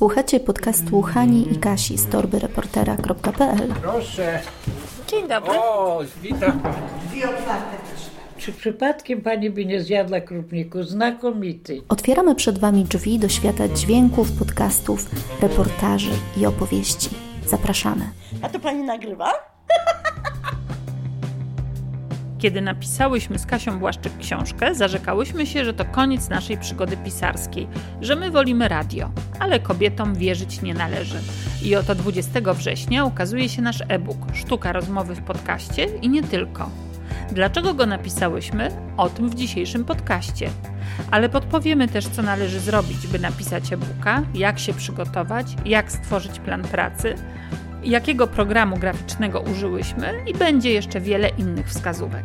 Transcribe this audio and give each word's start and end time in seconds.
Słuchacie 0.00 0.40
podcastu 0.40 1.02
Hani 1.02 1.52
i 1.52 1.58
Kasi 1.58 1.98
z 1.98 2.08
torbyreportera.pl 2.08 3.74
Proszę. 3.82 4.40
Dzień 5.06 5.28
dobry. 5.28 5.50
O, 5.58 6.00
witam. 6.22 6.62
Czy 8.38 8.52
przypadkiem 8.52 9.20
pani 9.22 9.50
by 9.50 9.66
nie 9.66 9.80
zjadła 9.80 10.20
krupniku? 10.20 10.82
Znakomity. 10.82 11.82
Otwieramy 11.88 12.34
przed 12.34 12.58
Wami 12.58 12.84
drzwi 12.84 13.18
do 13.18 13.28
świata 13.28 13.68
dźwięków, 13.68 14.32
podcastów, 14.32 15.10
reportaży 15.42 16.12
i 16.36 16.46
opowieści. 16.46 17.10
Zapraszamy. 17.46 18.04
A 18.42 18.48
to 18.48 18.60
pani 18.60 18.82
nagrywa? 18.82 19.32
Kiedy 22.40 22.60
napisałyśmy 22.60 23.38
z 23.38 23.46
Kasią 23.46 23.78
Błaszczyk 23.78 24.18
książkę, 24.18 24.74
zarzekałyśmy 24.74 25.46
się, 25.46 25.64
że 25.64 25.74
to 25.74 25.84
koniec 25.84 26.28
naszej 26.28 26.58
przygody 26.58 26.96
pisarskiej, 26.96 27.68
że 28.00 28.16
my 28.16 28.30
wolimy 28.30 28.68
radio, 28.68 29.10
ale 29.38 29.60
kobietom 29.60 30.14
wierzyć 30.14 30.62
nie 30.62 30.74
należy. 30.74 31.18
I 31.62 31.76
oto 31.76 31.94
20 31.94 32.54
września 32.54 33.04
ukazuje 33.04 33.48
się 33.48 33.62
nasz 33.62 33.82
e-book 33.88 34.18
Sztuka 34.34 34.72
rozmowy 34.72 35.14
w 35.14 35.22
podcaście 35.22 35.84
i 35.84 36.08
nie 36.08 36.22
tylko. 36.22 36.70
Dlaczego 37.32 37.74
go 37.74 37.86
napisałyśmy? 37.86 38.70
O 38.96 39.08
tym 39.08 39.28
w 39.28 39.34
dzisiejszym 39.34 39.84
podcaście. 39.84 40.50
Ale 41.10 41.28
podpowiemy 41.28 41.88
też, 41.88 42.06
co 42.08 42.22
należy 42.22 42.60
zrobić, 42.60 43.06
by 43.06 43.18
napisać 43.18 43.72
e-booka, 43.72 44.22
jak 44.34 44.58
się 44.58 44.74
przygotować, 44.74 45.46
jak 45.64 45.92
stworzyć 45.92 46.38
plan 46.38 46.62
pracy, 46.62 47.14
jakiego 47.84 48.26
programu 48.26 48.76
graficznego 48.76 49.40
użyłyśmy 49.40 50.12
i 50.26 50.34
będzie 50.34 50.72
jeszcze 50.72 51.00
wiele 51.00 51.28
innych 51.28 51.68
wskazówek. 51.68 52.24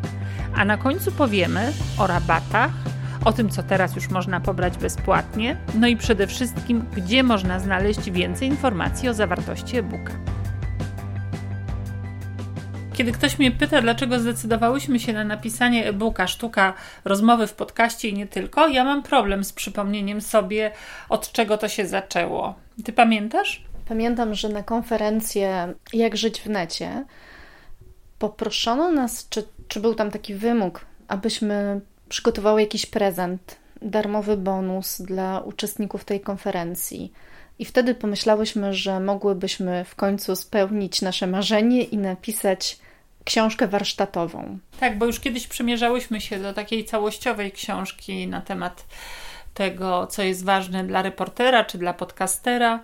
A 0.56 0.66
na 0.66 0.78
końcu 0.78 1.12
powiemy 1.12 1.74
o 1.98 2.08
rabatach, 2.08 2.72
o 3.26 3.34
tym, 3.34 3.50
co 3.50 3.64
teraz 3.64 3.96
już 3.96 4.10
można 4.10 4.40
pobrać 4.40 4.78
bezpłatnie, 4.78 5.58
no 5.80 5.88
i 5.88 5.98
przede 5.98 6.28
wszystkim, 6.28 6.86
gdzie 6.96 7.24
można 7.24 7.60
znaleźć 7.60 8.12
więcej 8.12 8.48
informacji 8.48 9.10
o 9.10 9.14
zawartości 9.14 9.78
e-booka. 9.78 10.14
Kiedy 12.94 13.12
ktoś 13.12 13.40
mnie 13.40 13.52
pyta, 13.52 13.82
dlaczego 13.82 14.20
zdecydowałyśmy 14.20 15.00
się 15.00 15.14
na 15.14 15.24
napisanie 15.24 15.86
e-booka 15.88 16.28
Sztuka 16.28 16.74
rozmowy 17.06 17.48
w 17.48 17.54
podcaście 17.54 18.10
i 18.10 18.14
nie 18.14 18.28
tylko, 18.28 18.68
ja 18.68 18.84
mam 18.84 19.04
problem 19.04 19.44
z 19.44 19.54
przypomnieniem 19.54 20.22
sobie, 20.22 20.72
od 21.10 21.32
czego 21.32 21.58
to 21.58 21.68
się 21.68 21.88
zaczęło. 21.88 22.56
Ty 22.84 22.94
pamiętasz? 22.94 23.64
Pamiętam, 23.88 24.36
że 24.36 24.50
na 24.50 24.64
konferencję 24.64 25.74
Jak 25.94 26.18
żyć 26.18 26.42
w 26.42 26.50
necie 26.50 27.06
poproszono 28.20 28.92
nas, 28.92 29.30
czy, 29.30 29.44
czy 29.68 29.80
był 29.80 29.96
tam 29.96 30.12
taki 30.12 30.36
wymóg, 30.36 30.86
abyśmy 31.08 31.82
przygotowały 32.10 32.62
jakiś 32.62 32.86
prezent, 32.86 33.56
darmowy 33.82 34.38
bonus 34.38 35.02
dla 35.02 35.40
uczestników 35.40 36.06
tej 36.06 36.20
konferencji. 36.20 37.14
I 37.60 37.66
wtedy 37.66 37.96
pomyślałyśmy, 37.96 38.74
że 38.74 39.00
mogłybyśmy 39.00 39.86
w 39.86 39.96
końcu 39.96 40.36
spełnić 40.36 41.02
nasze 41.02 41.28
marzenie 41.28 41.84
i 41.84 41.98
napisać 41.98 42.80
książkę 43.24 43.68
warsztatową. 43.68 44.60
Tak, 44.80 44.98
bo 44.98 45.06
już 45.06 45.20
kiedyś 45.20 45.48
przymierzałyśmy 45.48 46.22
się 46.22 46.40
do 46.40 46.54
takiej 46.54 46.86
całościowej 46.86 47.52
książki 47.52 48.28
na 48.28 48.42
temat 48.42 48.86
tego, 49.56 50.08
co 50.08 50.24
jest 50.24 50.46
ważne 50.46 50.84
dla 50.84 51.02
reportera 51.02 51.64
czy 51.64 51.78
dla 51.78 51.94
podcastera, 51.94 52.80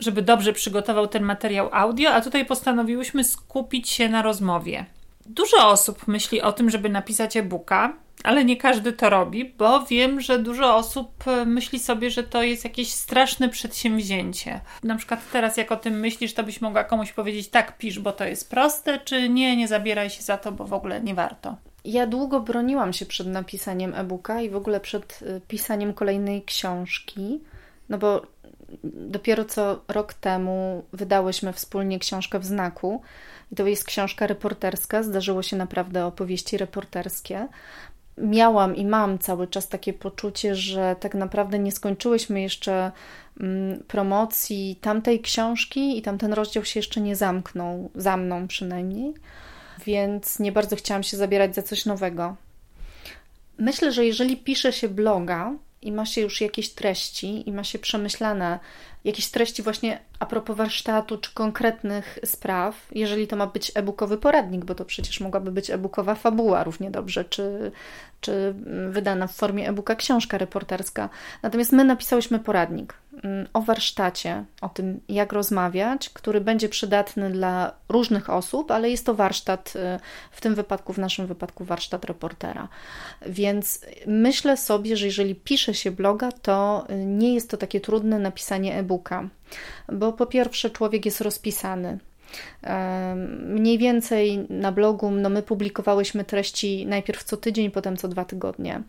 żeby 0.00 0.22
dobrze 0.22 0.52
przygotował 0.52 1.06
ten 1.06 1.22
materiał 1.22 1.68
audio, 1.72 2.10
a 2.10 2.20
tutaj 2.20 2.44
postanowiłyśmy 2.46 3.24
skupić 3.24 3.88
się 3.88 4.08
na 4.08 4.22
rozmowie. 4.22 4.86
Dużo 5.26 5.68
osób 5.68 6.08
myśli 6.08 6.42
o 6.42 6.52
tym, 6.52 6.70
żeby 6.70 6.88
napisać 6.88 7.36
e-booka, 7.36 7.96
ale 8.24 8.44
nie 8.44 8.56
każdy 8.56 8.92
to 8.92 9.10
robi, 9.10 9.44
bo 9.44 9.86
wiem, 9.86 10.20
że 10.20 10.38
dużo 10.38 10.76
osób 10.76 11.28
e, 11.28 11.44
myśli 11.44 11.78
sobie, 11.78 12.10
że 12.10 12.22
to 12.22 12.42
jest 12.42 12.64
jakieś 12.64 12.92
straszne 12.92 13.48
przedsięwzięcie. 13.48 14.60
Na 14.82 14.96
przykład 14.96 15.20
teraz, 15.32 15.56
jak 15.56 15.72
o 15.72 15.76
tym 15.76 16.00
myślisz, 16.00 16.34
to 16.34 16.44
byś 16.44 16.60
mogła 16.60 16.84
komuś 16.84 17.12
powiedzieć: 17.12 17.48
tak, 17.48 17.78
pisz, 17.78 17.98
bo 17.98 18.12
to 18.12 18.24
jest 18.24 18.50
proste, 18.50 18.98
czy 18.98 19.28
nie, 19.28 19.56
nie 19.56 19.68
zabieraj 19.68 20.10
się 20.10 20.22
za 20.22 20.36
to, 20.36 20.52
bo 20.52 20.64
w 20.64 20.72
ogóle 20.72 21.00
nie 21.00 21.14
warto. 21.14 21.56
Ja 21.84 22.06
długo 22.06 22.40
broniłam 22.40 22.92
się 22.92 23.06
przed 23.06 23.26
napisaniem 23.26 23.94
e-booka 23.94 24.40
i 24.40 24.50
w 24.50 24.56
ogóle 24.56 24.80
przed 24.80 25.22
y, 25.22 25.40
pisaniem 25.48 25.94
kolejnej 25.94 26.42
książki, 26.42 27.40
no 27.88 27.98
bo 27.98 28.22
dopiero 28.84 29.44
co 29.44 29.80
rok 29.88 30.14
temu 30.14 30.84
wydałyśmy 30.92 31.52
wspólnie 31.52 31.98
książkę 31.98 32.38
w 32.38 32.44
znaku. 32.44 33.02
I 33.52 33.56
to 33.56 33.66
jest 33.66 33.84
książka 33.84 34.26
reporterska, 34.26 35.02
zdarzyło 35.02 35.42
się 35.42 35.56
naprawdę 35.56 36.06
opowieści 36.06 36.56
reporterskie. 36.56 37.48
Miałam 38.18 38.76
i 38.76 38.86
mam 38.86 39.18
cały 39.18 39.46
czas 39.46 39.68
takie 39.68 39.92
poczucie, 39.92 40.54
że 40.54 40.96
tak 41.00 41.14
naprawdę 41.14 41.58
nie 41.58 41.72
skończyłyśmy 41.72 42.40
jeszcze 42.40 42.92
mm, 43.40 43.82
promocji 43.88 44.78
tamtej 44.80 45.20
książki 45.20 45.98
i 45.98 46.02
tamten 46.02 46.32
rozdział 46.32 46.64
się 46.64 46.78
jeszcze 46.78 47.00
nie 47.00 47.16
zamknął, 47.16 47.90
za 47.94 48.16
mną 48.16 48.48
przynajmniej 48.48 49.14
więc 49.86 50.38
nie 50.38 50.52
bardzo 50.52 50.76
chciałam 50.76 51.02
się 51.02 51.16
zabierać 51.16 51.54
za 51.54 51.62
coś 51.62 51.86
nowego. 51.86 52.36
Myślę, 53.58 53.92
że 53.92 54.04
jeżeli 54.04 54.36
pisze 54.36 54.72
się 54.72 54.88
bloga 54.88 55.52
i 55.82 55.92
ma 55.92 56.06
się 56.06 56.20
już 56.20 56.40
jakieś 56.40 56.70
treści 56.70 57.48
i 57.48 57.52
ma 57.52 57.64
się 57.64 57.78
przemyślane 57.78 58.58
jakieś 59.04 59.30
treści 59.30 59.62
właśnie 59.62 59.98
a 60.18 60.26
propos 60.26 60.56
warsztatu 60.56 61.18
czy 61.18 61.34
konkretnych 61.34 62.18
spraw, 62.24 62.88
jeżeli 62.92 63.26
to 63.26 63.36
ma 63.36 63.46
być 63.46 63.72
e-bookowy 63.74 64.18
poradnik, 64.18 64.64
bo 64.64 64.74
to 64.74 64.84
przecież 64.84 65.20
mogłaby 65.20 65.52
być 65.52 65.70
e-bookowa 65.70 66.14
fabuła 66.14 66.64
równie 66.64 66.90
dobrze, 66.90 67.24
czy, 67.24 67.72
czy 68.20 68.54
wydana 68.90 69.26
w 69.26 69.34
formie 69.34 69.68
e-booka 69.68 69.94
książka 69.94 70.38
reporterska. 70.38 71.08
Natomiast 71.42 71.72
my 71.72 71.84
napisałyśmy 71.84 72.38
poradnik 72.38 72.94
o 73.52 73.62
warsztacie, 73.62 74.44
o 74.60 74.68
tym, 74.68 75.00
jak 75.08 75.32
rozmawiać, 75.32 76.10
który 76.10 76.40
będzie 76.40 76.68
przydatny 76.68 77.30
dla 77.30 77.72
różnych 77.88 78.30
osób, 78.30 78.70
ale 78.70 78.90
jest 78.90 79.06
to 79.06 79.14
warsztat, 79.14 79.72
y, 79.76 80.00
w 80.30 80.40
tym 80.40 80.54
wypadku, 80.54 80.92
w 80.92 80.98
naszym 80.98 81.26
wypadku, 81.26 81.64
warsztat 81.64 82.04
reportera. 82.04 82.68
Więc 83.26 83.86
myślę 84.06 84.56
sobie, 84.56 84.96
że 84.96 85.06
jeżeli 85.06 85.34
pisze 85.34 85.74
się 85.74 85.90
bloga, 85.90 86.32
to 86.32 86.86
y, 86.90 87.04
nie 87.04 87.34
jest 87.34 87.50
to 87.50 87.56
takie 87.56 87.80
trudne 87.80 88.18
napisanie 88.18 88.78
e-booka, 88.78 89.28
bo 89.92 90.12
po 90.12 90.26
pierwsze, 90.26 90.70
człowiek 90.70 91.04
jest 91.04 91.20
rozpisany. 91.20 91.98
Mniej 93.38 93.78
więcej 93.78 94.46
na 94.50 94.72
blogu 94.72 95.10
no 95.10 95.30
my 95.30 95.42
publikowałyśmy 95.42 96.24
treści 96.24 96.86
najpierw 96.86 97.24
co 97.24 97.36
tydzień, 97.36 97.70
potem 97.70 97.96
co 97.96 98.08
dwa 98.08 98.24
tygodnie. 98.24 98.82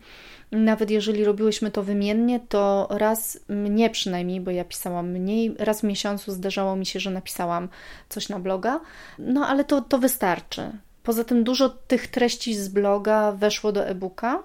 Nawet 0.52 0.90
jeżeli 0.90 1.24
robiłyśmy 1.24 1.70
to 1.70 1.82
wymiennie, 1.82 2.40
to 2.48 2.88
raz 2.90 3.40
mnie 3.48 3.90
przynajmniej, 3.90 4.40
bo 4.40 4.50
ja 4.50 4.64
pisałam 4.64 5.10
mniej, 5.10 5.54
raz 5.58 5.80
w 5.80 5.84
miesiącu 5.84 6.32
zdarzało 6.32 6.76
mi 6.76 6.86
się, 6.86 7.00
że 7.00 7.10
napisałam 7.10 7.68
coś 8.08 8.28
na 8.28 8.38
bloga, 8.38 8.80
no 9.18 9.46
ale 9.46 9.64
to, 9.64 9.80
to 9.80 9.98
wystarczy. 9.98 10.70
Poza 11.02 11.24
tym 11.24 11.44
dużo 11.44 11.68
tych 11.68 12.06
treści 12.06 12.54
z 12.54 12.68
bloga 12.68 13.32
weszło 13.32 13.72
do 13.72 13.86
e-booka 13.86 14.42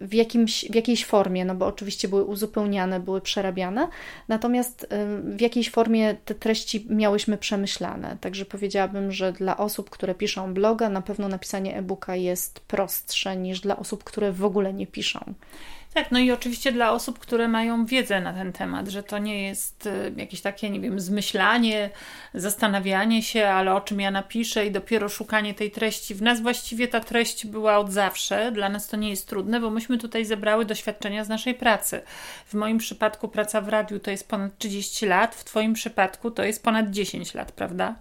w, 0.00 0.14
jakimś, 0.14 0.64
w 0.70 0.74
jakiejś 0.74 1.06
formie, 1.06 1.44
no 1.44 1.54
bo 1.54 1.66
oczywiście 1.66 2.08
były 2.08 2.24
uzupełniane, 2.24 3.00
były 3.00 3.20
przerabiane, 3.20 3.88
natomiast 4.28 4.86
w 5.24 5.40
jakiejś 5.40 5.70
formie 5.70 6.16
te 6.24 6.34
treści 6.34 6.86
miałyśmy 6.90 7.38
przemyślane. 7.38 8.16
Także 8.20 8.44
powiedziałabym, 8.44 9.12
że 9.12 9.32
dla 9.32 9.56
osób, 9.56 9.90
które 9.90 10.14
piszą 10.14 10.54
bloga, 10.54 10.88
na 10.88 11.02
pewno 11.02 11.28
napisanie 11.28 11.76
e-booka 11.76 12.16
jest 12.16 12.60
prostsze 12.60 13.36
niż 13.36 13.60
dla 13.60 13.76
osób, 13.76 14.04
które 14.04 14.32
w 14.32 14.44
ogóle 14.44 14.72
nie 14.72 14.86
piszą. 14.86 15.34
Tak, 15.94 16.10
no 16.10 16.18
i 16.18 16.30
oczywiście 16.30 16.72
dla 16.72 16.92
osób, 16.92 17.18
które 17.18 17.48
mają 17.48 17.86
wiedzę 17.86 18.20
na 18.20 18.32
ten 18.32 18.52
temat, 18.52 18.88
że 18.88 19.02
to 19.02 19.18
nie 19.18 19.42
jest 19.42 19.86
y, 19.86 20.12
jakieś 20.16 20.40
takie, 20.40 20.70
nie 20.70 20.80
wiem, 20.80 21.00
zmyślanie, 21.00 21.90
zastanawianie 22.34 23.22
się, 23.22 23.48
ale 23.48 23.74
o 23.74 23.80
czym 23.80 24.00
ja 24.00 24.10
napiszę 24.10 24.66
i 24.66 24.70
dopiero 24.70 25.08
szukanie 25.08 25.54
tej 25.54 25.70
treści. 25.70 26.14
W 26.14 26.22
nas 26.22 26.40
właściwie 26.40 26.88
ta 26.88 27.00
treść 27.00 27.46
była 27.46 27.78
od 27.78 27.92
zawsze. 27.92 28.52
Dla 28.52 28.68
nas 28.68 28.88
to 28.88 28.96
nie 28.96 29.10
jest 29.10 29.28
trudne, 29.28 29.60
bo 29.60 29.70
myśmy 29.70 29.98
tutaj 29.98 30.24
zebrały 30.24 30.64
doświadczenia 30.64 31.24
z 31.24 31.28
naszej 31.28 31.54
pracy. 31.54 32.02
W 32.46 32.54
moim 32.54 32.78
przypadku 32.78 33.28
praca 33.28 33.60
w 33.60 33.68
radiu 33.68 34.00
to 34.00 34.10
jest 34.10 34.28
ponad 34.28 34.58
30 34.58 35.06
lat, 35.06 35.34
w 35.34 35.44
Twoim 35.44 35.74
przypadku 35.74 36.30
to 36.30 36.44
jest 36.44 36.62
ponad 36.62 36.90
10 36.90 37.34
lat, 37.34 37.52
prawda? 37.52 37.94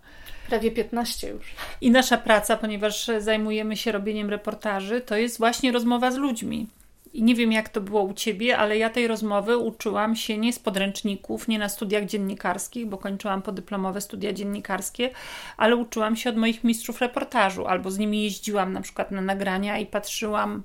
Prawie 0.49 0.71
15 0.71 1.29
już. 1.29 1.55
I 1.81 1.91
nasza 1.91 2.17
praca, 2.17 2.57
ponieważ 2.57 3.09
zajmujemy 3.19 3.77
się 3.77 3.91
robieniem 3.91 4.29
reportaży, 4.29 5.01
to 5.01 5.17
jest 5.17 5.37
właśnie 5.37 5.71
rozmowa 5.71 6.11
z 6.11 6.17
ludźmi. 6.17 6.67
I 7.13 7.23
nie 7.23 7.35
wiem, 7.35 7.51
jak 7.51 7.69
to 7.69 7.81
było 7.81 8.03
u 8.03 8.13
ciebie, 8.13 8.57
ale 8.57 8.77
ja 8.77 8.89
tej 8.89 9.07
rozmowy 9.07 9.57
uczyłam 9.57 10.15
się 10.15 10.37
nie 10.37 10.53
z 10.53 10.59
podręczników, 10.59 11.47
nie 11.47 11.59
na 11.59 11.69
studiach 11.69 12.05
dziennikarskich, 12.05 12.85
bo 12.85 12.97
kończyłam 12.97 13.41
podyplomowe 13.41 14.01
studia 14.01 14.33
dziennikarskie, 14.33 15.09
ale 15.57 15.75
uczyłam 15.75 16.15
się 16.15 16.29
od 16.29 16.37
moich 16.37 16.63
mistrzów 16.63 17.01
reportażu, 17.01 17.67
albo 17.67 17.91
z 17.91 17.97
nimi 17.97 18.23
jeździłam 18.23 18.73
na 18.73 18.81
przykład 18.81 19.11
na 19.11 19.21
nagrania 19.21 19.77
i 19.77 19.85
patrzyłam, 19.85 20.63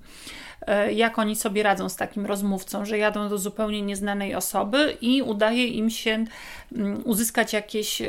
e, 0.67 0.93
jak 0.93 1.19
oni 1.19 1.37
sobie 1.37 1.63
radzą 1.63 1.89
z 1.89 1.97
takim 1.97 2.27
rozmówcą, 2.27 2.85
że 2.85 2.99
jadą 2.99 3.29
do 3.29 3.39
zupełnie 3.39 3.83
nieznanej 3.83 4.35
osoby 4.35 4.97
i 5.01 5.23
udaje 5.23 5.67
im 5.67 5.91
się 5.91 6.25
mm, 6.73 7.03
uzyskać 7.05 7.53
jakieś 7.53 8.03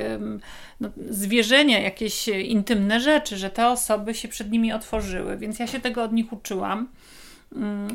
no, 0.80 0.90
zwierzenia, 1.10 1.80
jakieś 1.80 2.28
intymne 2.28 3.00
rzeczy, 3.00 3.38
że 3.38 3.50
te 3.50 3.70
osoby 3.70 4.14
się 4.14 4.28
przed 4.28 4.52
nimi 4.52 4.74
otworzyły. 4.74 5.38
Więc 5.38 5.60
ja 5.60 5.68
się 5.68 5.80
tego 5.80 6.04
od 6.04 6.14
nich 6.14 6.34
uczyłam. 6.34 6.88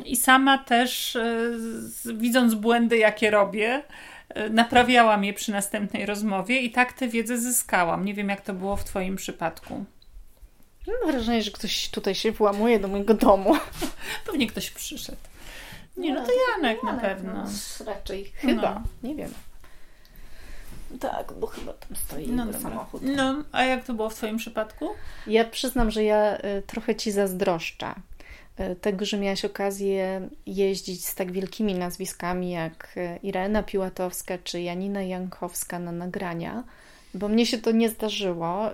I 0.05 0.15
sama 0.15 0.57
też, 0.57 1.15
e, 1.15 1.51
widząc 2.13 2.53
błędy, 2.53 2.97
jakie 2.97 3.31
robię, 3.31 3.83
e, 4.29 4.49
naprawiałam 4.49 5.23
je 5.23 5.33
przy 5.33 5.51
następnej 5.51 6.05
rozmowie 6.05 6.61
i 6.61 6.71
tak 6.71 6.93
tę 6.93 7.07
wiedzę 7.07 7.37
zyskałam. 7.37 8.05
Nie 8.05 8.13
wiem, 8.13 8.29
jak 8.29 8.41
to 8.41 8.53
było 8.53 8.75
w 8.75 8.83
Twoim 8.83 9.15
przypadku. 9.15 9.85
Mam 10.87 11.11
wrażenie, 11.11 11.41
że 11.41 11.51
ktoś 11.51 11.89
tutaj 11.89 12.15
się 12.15 12.31
włamuje 12.31 12.79
do 12.79 12.87
mojego 12.87 13.13
domu. 13.13 13.55
Pewnie 14.25 14.47
ktoś 14.47 14.71
przyszedł. 14.71 15.17
Nie, 15.97 16.13
no 16.13 16.25
to 16.25 16.31
Janek, 16.51 16.83
na 16.83 16.93
pewno. 16.93 17.33
No, 17.33 17.85
raczej, 17.85 18.31
chyba, 18.35 18.73
no. 18.73 19.09
nie 19.09 19.15
wiem. 19.15 19.33
Tak, 20.99 21.33
bo 21.33 21.47
chyba 21.47 21.73
tam 21.73 21.95
stoi 21.95 22.27
no 22.27 22.53
samochód. 22.53 23.01
No, 23.05 23.43
a 23.51 23.63
jak 23.63 23.85
to 23.85 23.93
było 23.93 24.09
w 24.09 24.15
Twoim 24.15 24.37
przypadku? 24.37 24.89
Ja 25.27 25.45
przyznam, 25.45 25.91
że 25.91 26.03
ja 26.03 26.37
y, 26.37 26.63
trochę 26.67 26.95
Ci 26.95 27.11
zazdroszczę 27.11 27.95
tego, 28.81 29.05
że 29.05 29.17
miałaś 29.17 29.45
okazję 29.45 30.29
jeździć 30.45 31.05
z 31.05 31.15
tak 31.15 31.31
wielkimi 31.31 31.73
nazwiskami 31.73 32.51
jak 32.51 32.97
y, 32.97 33.19
Irena 33.23 33.63
Piłatowska 33.63 34.37
czy 34.43 34.61
Janina 34.61 35.03
Jankowska 35.03 35.79
na 35.79 35.91
nagrania, 35.91 36.63
bo 37.13 37.27
mnie 37.27 37.45
się 37.45 37.57
to 37.57 37.71
nie 37.71 37.89
zdarzyło, 37.89 38.69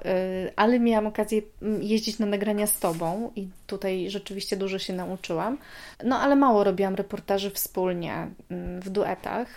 ale 0.56 0.80
miałam 0.80 1.08
okazję 1.08 1.42
mm, 1.62 1.84
jeździć 1.84 2.20
na 2.20 2.26
nagrania 2.26 2.68
z 2.68 2.80
Tobą 2.80 3.32
i 3.36 3.48
tutaj 3.68 4.10
rzeczywiście 4.10 4.58
dużo 4.58 4.80
się 4.80 4.94
nauczyłam. 4.94 5.58
No 6.04 6.20
ale 6.20 6.36
mało 6.36 6.64
robiłam 6.64 6.96
reportaży 6.96 7.52
wspólnie, 7.52 8.28
mm, 8.52 8.82
w 8.82 8.90
duetach. 8.90 9.48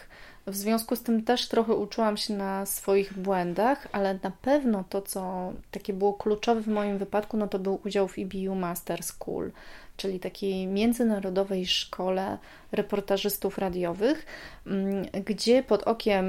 W 0.46 0.56
związku 0.56 0.96
z 0.96 1.02
tym 1.02 1.22
też 1.22 1.48
trochę 1.48 1.74
uczyłam 1.74 2.16
się 2.16 2.34
na 2.34 2.66
swoich 2.66 3.18
błędach, 3.18 3.88
ale 3.92 4.18
na 4.22 4.30
pewno 4.42 4.84
to, 4.88 5.02
co 5.02 5.52
takie 5.70 5.92
było 5.92 6.12
kluczowe 6.12 6.60
w 6.60 6.68
moim 6.68 6.98
wypadku, 6.98 7.36
no 7.36 7.48
to 7.48 7.58
był 7.58 7.80
udział 7.84 8.08
w 8.08 8.18
EBU 8.18 8.54
Master 8.54 9.02
School, 9.02 9.50
czyli 9.96 10.20
takiej 10.20 10.66
międzynarodowej 10.66 11.66
szkole 11.66 12.38
reportażystów 12.72 13.58
radiowych, 13.58 14.26
mm, 14.66 15.06
gdzie 15.24 15.62
pod 15.62 15.82
okiem 15.82 16.26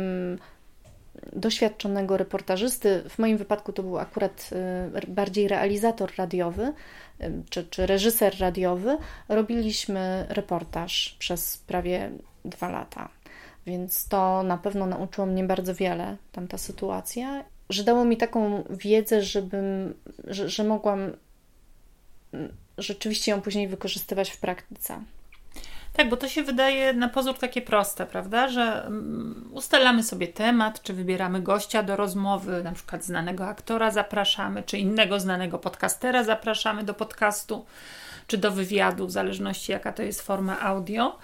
doświadczonego 1.33 2.17
reportażysty, 2.17 3.03
w 3.09 3.19
moim 3.19 3.37
wypadku 3.37 3.73
to 3.73 3.83
był 3.83 3.97
akurat 3.97 4.49
y, 5.05 5.07
bardziej 5.07 5.47
realizator 5.47 6.11
radiowy 6.17 6.73
y, 7.21 7.31
czy, 7.49 7.67
czy 7.67 7.85
reżyser 7.85 8.39
radiowy, 8.39 8.97
robiliśmy 9.29 10.25
reportaż 10.29 11.15
przez 11.19 11.57
prawie 11.57 12.11
dwa 12.45 12.69
lata. 12.69 13.09
Więc 13.65 14.07
to 14.07 14.43
na 14.43 14.57
pewno 14.57 14.85
nauczyło 14.85 15.27
mnie 15.27 15.43
bardzo 15.43 15.75
wiele, 15.75 16.17
tamta 16.31 16.57
sytuacja, 16.57 17.43
że 17.69 17.83
dało 17.83 18.05
mi 18.05 18.17
taką 18.17 18.63
wiedzę, 18.69 19.21
żebym, 19.21 19.93
że, 20.23 20.49
że 20.49 20.63
mogłam 20.63 21.11
rzeczywiście 22.77 23.31
ją 23.31 23.41
później 23.41 23.67
wykorzystywać 23.67 24.31
w 24.31 24.37
praktyce. 24.37 25.01
Tak, 25.93 26.09
bo 26.09 26.17
to 26.17 26.29
się 26.29 26.43
wydaje 26.43 26.93
na 26.93 27.09
pozór 27.09 27.37
takie 27.37 27.61
proste, 27.61 28.05
prawda? 28.05 28.47
Że 28.47 28.85
mm, 28.85 29.49
ustalamy 29.53 30.03
sobie 30.03 30.27
temat, 30.27 30.81
czy 30.81 30.93
wybieramy 30.93 31.41
gościa 31.41 31.83
do 31.83 31.95
rozmowy, 31.95 32.63
na 32.63 32.71
przykład 32.71 33.03
znanego 33.03 33.47
aktora 33.47 33.91
zapraszamy, 33.91 34.63
czy 34.63 34.77
innego 34.77 35.19
znanego 35.19 35.59
podcastera 35.59 36.23
zapraszamy 36.23 36.83
do 36.83 36.93
podcastu, 36.93 37.65
czy 38.27 38.37
do 38.37 38.51
wywiadu, 38.51 39.07
w 39.07 39.11
zależności 39.11 39.71
jaka 39.71 39.93
to 39.93 40.03
jest 40.03 40.21
forma 40.21 40.59
audio 40.59 41.17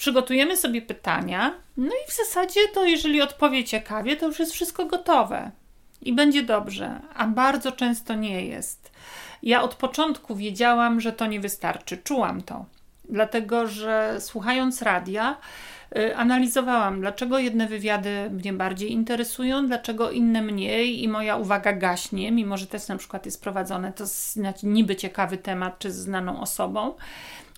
przygotujemy 0.00 0.56
sobie 0.56 0.82
pytania, 0.82 1.54
no 1.76 1.90
i 2.06 2.10
w 2.10 2.16
zasadzie 2.16 2.60
to 2.74 2.84
jeżeli 2.84 3.22
odpowie 3.22 3.64
ciekawie, 3.64 4.16
to 4.16 4.26
już 4.26 4.38
jest 4.38 4.52
wszystko 4.52 4.86
gotowe 4.86 5.50
i 6.02 6.12
będzie 6.12 6.42
dobrze, 6.42 7.00
a 7.14 7.26
bardzo 7.26 7.72
często 7.72 8.14
nie 8.14 8.46
jest. 8.46 8.90
Ja 9.42 9.62
od 9.62 9.74
początku 9.74 10.36
wiedziałam, 10.36 11.00
że 11.00 11.12
to 11.12 11.26
nie 11.26 11.40
wystarczy, 11.40 11.96
czułam 11.96 12.42
to, 12.42 12.64
dlatego 13.08 13.66
że 13.66 14.16
słuchając 14.20 14.82
radia, 14.82 15.36
y, 15.96 16.16
analizowałam, 16.16 17.00
dlaczego 17.00 17.38
jedne 17.38 17.66
wywiady 17.66 18.30
mnie 18.30 18.52
bardziej 18.52 18.92
interesują, 18.92 19.66
dlaczego 19.66 20.10
inne 20.10 20.42
mniej 20.42 21.02
i 21.02 21.08
moja 21.08 21.36
uwaga 21.36 21.72
gaśnie, 21.72 22.32
mimo 22.32 22.56
że 22.56 22.66
też 22.66 22.88
na 22.88 22.96
przykład 22.96 23.26
jest 23.26 23.42
prowadzone 23.42 23.92
to 23.92 24.04
znaczy 24.06 24.66
niby 24.66 24.96
ciekawy 24.96 25.38
temat 25.38 25.78
czy 25.78 25.92
z 25.92 25.96
znaną 25.96 26.40
osobą. 26.40 26.94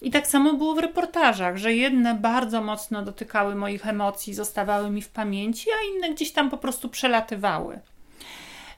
I 0.03 0.11
tak 0.11 0.27
samo 0.27 0.55
było 0.55 0.75
w 0.75 0.79
reportażach, 0.79 1.57
że 1.57 1.75
jedne 1.75 2.15
bardzo 2.15 2.63
mocno 2.63 3.03
dotykały 3.03 3.55
moich 3.55 3.87
emocji, 3.87 4.35
zostawały 4.35 4.91
mi 4.91 5.03
w 5.03 5.09
pamięci, 5.09 5.71
a 5.71 5.97
inne 5.97 6.15
gdzieś 6.15 6.33
tam 6.33 6.51
po 6.51 6.57
prostu 6.57 6.89
przelatywały. 6.89 7.81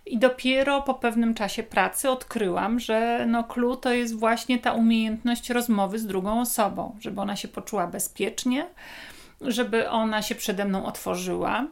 I 0.06 0.18
dopiero 0.18 0.82
po 0.82 0.94
pewnym 0.94 1.34
czasie 1.34 1.62
pracy 1.62 2.10
odkryłam, 2.10 2.80
że 2.80 3.26
no 3.28 3.44
clue 3.44 3.76
to 3.76 3.92
jest 3.92 4.14
właśnie 4.14 4.58
ta 4.58 4.72
umiejętność 4.72 5.50
rozmowy 5.50 5.98
z 5.98 6.06
drugą 6.06 6.40
osobą, 6.40 6.96
żeby 7.00 7.20
ona 7.20 7.36
się 7.36 7.48
poczuła 7.48 7.86
bezpiecznie, 7.86 8.66
żeby 9.40 9.90
ona 9.90 10.22
się 10.22 10.34
przede 10.34 10.64
mną 10.64 10.84
otworzyła 10.86 11.66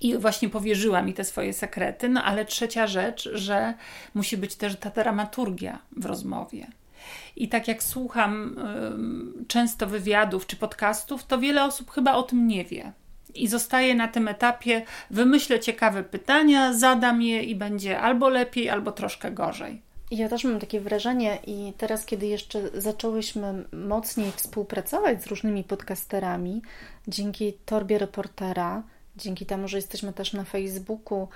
i 0.00 0.18
właśnie 0.18 0.48
powierzyła 0.48 1.02
mi 1.02 1.14
te 1.14 1.24
swoje 1.24 1.52
sekrety. 1.52 2.08
No 2.08 2.24
ale 2.24 2.44
trzecia 2.44 2.86
rzecz, 2.86 3.28
że 3.32 3.74
musi 4.14 4.36
być 4.36 4.54
też 4.54 4.76
ta 4.76 4.90
dramaturgia 4.90 5.78
w 5.96 6.06
rozmowie. 6.06 6.66
I 7.36 7.48
tak 7.48 7.68
jak 7.68 7.82
słucham 7.82 8.56
często 9.48 9.86
wywiadów 9.86 10.46
czy 10.46 10.56
podcastów, 10.56 11.24
to 11.24 11.38
wiele 11.38 11.64
osób 11.64 11.90
chyba 11.90 12.12
o 12.12 12.22
tym 12.22 12.48
nie 12.48 12.64
wie. 12.64 12.92
I 13.34 13.48
zostaje 13.48 13.94
na 13.94 14.08
tym 14.08 14.28
etapie, 14.28 14.82
wymyślę 15.10 15.60
ciekawe 15.60 16.02
pytania, 16.04 16.72
zadam 16.72 17.22
je 17.22 17.42
i 17.42 17.54
będzie 17.54 18.00
albo 18.00 18.28
lepiej, 18.28 18.70
albo 18.70 18.92
troszkę 18.92 19.30
gorzej. 19.30 19.82
Ja 20.10 20.28
też 20.28 20.44
mam 20.44 20.58
takie 20.58 20.80
wrażenie, 20.80 21.38
i 21.46 21.72
teraz, 21.78 22.06
kiedy 22.06 22.26
jeszcze 22.26 22.80
zaczęłyśmy 22.80 23.64
mocniej 23.72 24.32
współpracować 24.32 25.22
z 25.22 25.26
różnymi 25.26 25.64
podcasterami, 25.64 26.62
dzięki 27.08 27.52
torbie 27.52 27.98
reportera, 27.98 28.82
dzięki 29.16 29.46
temu, 29.46 29.68
że 29.68 29.78
jesteśmy 29.78 30.12
też 30.12 30.32
na 30.32 30.44
Facebooku, 30.44 31.28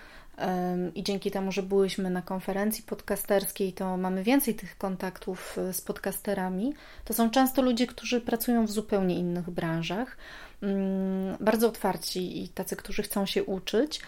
i 0.94 1.02
dzięki 1.02 1.31
temu, 1.31 1.52
że 1.52 1.62
byłyśmy 1.62 2.11
na 2.11 2.23
konferencji 2.23 2.84
podcasterskiej, 2.84 3.73
to 3.73 3.96
mamy 3.96 4.23
więcej 4.23 4.55
tych 4.55 4.79
kontaktów 4.79 5.58
e, 5.58 5.73
z 5.73 5.81
podcasterami. 5.81 6.75
To 7.05 7.14
są 7.14 7.31
często 7.31 7.62
ludzie, 7.62 7.87
którzy 7.87 8.20
pracują 8.20 8.67
w 8.67 8.70
zupełnie 8.70 9.19
innych 9.19 9.50
branżach, 9.50 10.17
mm, 10.62 11.37
bardzo 11.40 11.69
otwarci 11.69 12.43
i 12.43 12.49
tacy, 12.49 12.76
którzy 12.76 13.02
chcą 13.02 13.26
się 13.26 13.44
uczyć. 13.44 14.00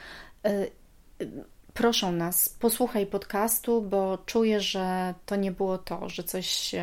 E, 0.44 0.66
proszą 1.74 2.12
nas, 2.12 2.48
posłuchaj 2.48 3.06
podcastu, 3.06 3.82
bo 3.82 4.18
czuję, 4.26 4.60
że 4.60 5.14
to 5.26 5.36
nie 5.36 5.52
było 5.52 5.78
to, 5.78 6.08
że 6.08 6.22
coś 6.22 6.74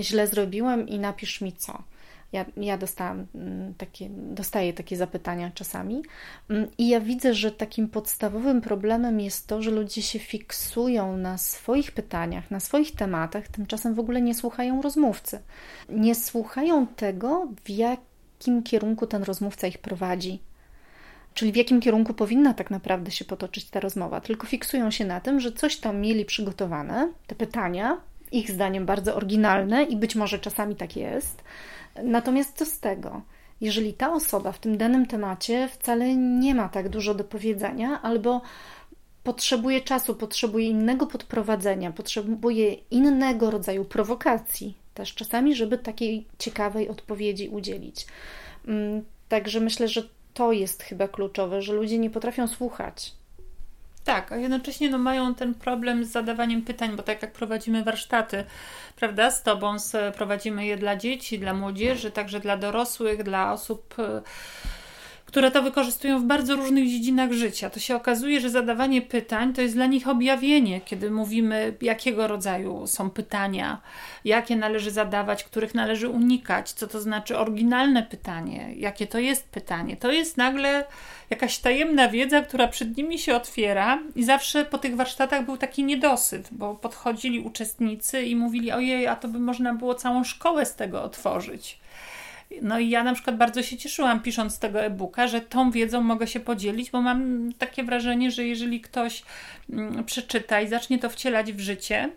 źle 0.00 0.26
zrobiłem 0.26 0.88
i 0.88 0.98
napisz 0.98 1.40
mi 1.40 1.52
co. 1.52 1.82
Ja, 2.32 2.44
ja 2.56 2.78
dostałam 2.78 3.26
mm, 3.34 3.74
takie, 3.74 4.08
dostaję 4.10 4.72
takie 4.72 4.96
zapytania 4.96 5.50
czasami 5.54 6.02
mm, 6.50 6.68
i 6.78 6.88
ja 6.88 7.00
widzę, 7.00 7.34
że 7.34 7.52
takim 7.52 7.88
podstawowym 7.88 8.60
problemem 8.60 9.20
jest 9.20 9.46
to, 9.46 9.62
że 9.62 9.70
ludzie 9.70 10.02
się 10.02 10.18
fiksują 10.18 11.16
na 11.16 11.38
swoich 11.38 11.92
pytaniach, 11.92 12.50
na 12.50 12.60
swoich 12.60 12.94
tematach, 12.94 13.48
tymczasem 13.48 13.94
w 13.94 14.00
ogóle 14.00 14.22
nie 14.22 14.34
słuchają 14.34 14.82
rozmówcy. 14.82 15.38
Nie 15.88 16.14
słuchają 16.14 16.86
tego, 16.86 17.48
w 17.64 17.70
jakim 17.70 18.62
kierunku 18.62 19.06
ten 19.06 19.22
rozmówca 19.22 19.66
ich 19.66 19.78
prowadzi. 19.78 20.42
Czyli 21.34 21.52
w 21.52 21.56
jakim 21.56 21.80
kierunku 21.80 22.14
powinna 22.14 22.54
tak 22.54 22.70
naprawdę 22.70 23.10
się 23.10 23.24
potoczyć 23.24 23.70
ta 23.70 23.80
rozmowa, 23.80 24.20
tylko 24.20 24.46
fiksują 24.46 24.90
się 24.90 25.04
na 25.04 25.20
tym, 25.20 25.40
że 25.40 25.52
coś 25.52 25.76
tam 25.76 26.00
mieli 26.00 26.24
przygotowane, 26.24 27.12
te 27.26 27.34
pytania, 27.34 28.00
ich 28.32 28.50
zdaniem 28.50 28.86
bardzo 28.86 29.14
oryginalne 29.14 29.84
i 29.84 29.96
być 29.96 30.16
może 30.16 30.38
czasami 30.38 30.76
tak 30.76 30.96
jest, 30.96 31.44
Natomiast 32.04 32.56
co 32.56 32.66
z 32.66 32.80
tego? 32.80 33.22
Jeżeli 33.60 33.94
ta 33.94 34.12
osoba 34.12 34.52
w 34.52 34.58
tym 34.58 34.76
danym 34.76 35.06
temacie 35.06 35.68
wcale 35.68 36.16
nie 36.16 36.54
ma 36.54 36.68
tak 36.68 36.88
dużo 36.88 37.14
do 37.14 37.24
powiedzenia, 37.24 38.02
albo 38.02 38.42
potrzebuje 39.24 39.80
czasu, 39.80 40.14
potrzebuje 40.14 40.68
innego 40.68 41.06
podprowadzenia, 41.06 41.92
potrzebuje 41.92 42.74
innego 42.90 43.50
rodzaju 43.50 43.84
prowokacji, 43.84 44.74
też 44.94 45.14
czasami, 45.14 45.56
żeby 45.56 45.78
takiej 45.78 46.26
ciekawej 46.38 46.88
odpowiedzi 46.88 47.48
udzielić. 47.48 48.06
Mm, 48.68 49.04
także 49.28 49.60
myślę, 49.60 49.88
że 49.88 50.08
to 50.34 50.52
jest 50.52 50.82
chyba 50.82 51.08
kluczowe, 51.08 51.62
że 51.62 51.72
ludzie 51.72 51.98
nie 51.98 52.10
potrafią 52.10 52.48
słuchać. 52.48 53.12
Tak, 54.04 54.32
a 54.32 54.36
jednocześnie 54.36 54.90
no, 54.90 54.98
mają 54.98 55.34
ten 55.34 55.54
problem 55.54 56.04
z 56.04 56.10
zadawaniem 56.10 56.62
pytań, 56.62 56.96
bo 56.96 57.02
tak 57.02 57.22
jak 57.22 57.32
prowadzimy 57.32 57.84
warsztaty, 57.84 58.44
prawda, 58.96 59.30
z 59.30 59.42
Tobą 59.42 59.76
prowadzimy 60.14 60.66
je 60.66 60.76
dla 60.76 60.96
dzieci, 60.96 61.38
dla 61.38 61.54
młodzieży, 61.54 62.10
także 62.10 62.40
dla 62.40 62.56
dorosłych, 62.56 63.22
dla 63.22 63.52
osób 63.52 63.94
e, 63.98 64.22
które 65.32 65.50
to 65.50 65.62
wykorzystują 65.62 66.20
w 66.20 66.24
bardzo 66.24 66.56
różnych 66.56 66.88
dziedzinach 66.88 67.32
życia. 67.32 67.70
To 67.70 67.80
się 67.80 67.96
okazuje, 67.96 68.40
że 68.40 68.50
zadawanie 68.50 69.02
pytań 69.02 69.52
to 69.52 69.62
jest 69.62 69.74
dla 69.74 69.86
nich 69.86 70.08
objawienie, 70.08 70.80
kiedy 70.80 71.10
mówimy, 71.10 71.74
jakiego 71.80 72.26
rodzaju 72.26 72.86
są 72.86 73.10
pytania, 73.10 73.80
jakie 74.24 74.56
należy 74.56 74.90
zadawać, 74.90 75.44
których 75.44 75.74
należy 75.74 76.08
unikać, 76.08 76.72
co 76.72 76.86
to 76.86 77.00
znaczy 77.00 77.38
oryginalne 77.38 78.02
pytanie, 78.02 78.74
jakie 78.76 79.06
to 79.06 79.18
jest 79.18 79.48
pytanie. 79.48 79.96
To 79.96 80.12
jest 80.12 80.36
nagle 80.36 80.84
jakaś 81.30 81.58
tajemna 81.58 82.08
wiedza, 82.08 82.42
która 82.42 82.68
przed 82.68 82.96
nimi 82.96 83.18
się 83.18 83.36
otwiera, 83.36 83.98
i 84.16 84.24
zawsze 84.24 84.64
po 84.64 84.78
tych 84.78 84.96
warsztatach 84.96 85.44
był 85.44 85.56
taki 85.56 85.84
niedosyt, 85.84 86.48
bo 86.50 86.74
podchodzili 86.74 87.40
uczestnicy 87.40 88.22
i 88.22 88.36
mówili: 88.36 88.72
Ojej, 88.72 89.06
a 89.06 89.16
to 89.16 89.28
by 89.28 89.38
można 89.38 89.74
było 89.74 89.94
całą 89.94 90.24
szkołę 90.24 90.66
z 90.66 90.74
tego 90.74 91.02
otworzyć. 91.02 91.81
No 92.62 92.78
i 92.78 92.90
ja 92.90 93.04
na 93.04 93.14
przykład 93.14 93.36
bardzo 93.36 93.62
się 93.62 93.76
cieszyłam 93.76 94.20
pisząc 94.20 94.58
tego 94.58 94.80
e-booka, 94.80 95.28
że 95.28 95.40
tą 95.40 95.70
wiedzą 95.70 96.00
mogę 96.00 96.26
się 96.26 96.40
podzielić, 96.40 96.90
bo 96.90 97.02
mam 97.02 97.50
takie 97.58 97.84
wrażenie, 97.84 98.30
że 98.30 98.44
jeżeli 98.44 98.80
ktoś 98.80 99.22
mm, 99.70 100.04
przeczyta 100.04 100.60
i 100.60 100.68
zacznie 100.68 100.98
to 100.98 101.10
wcielać 101.10 101.52
w 101.52 101.60
życie, 101.60 102.10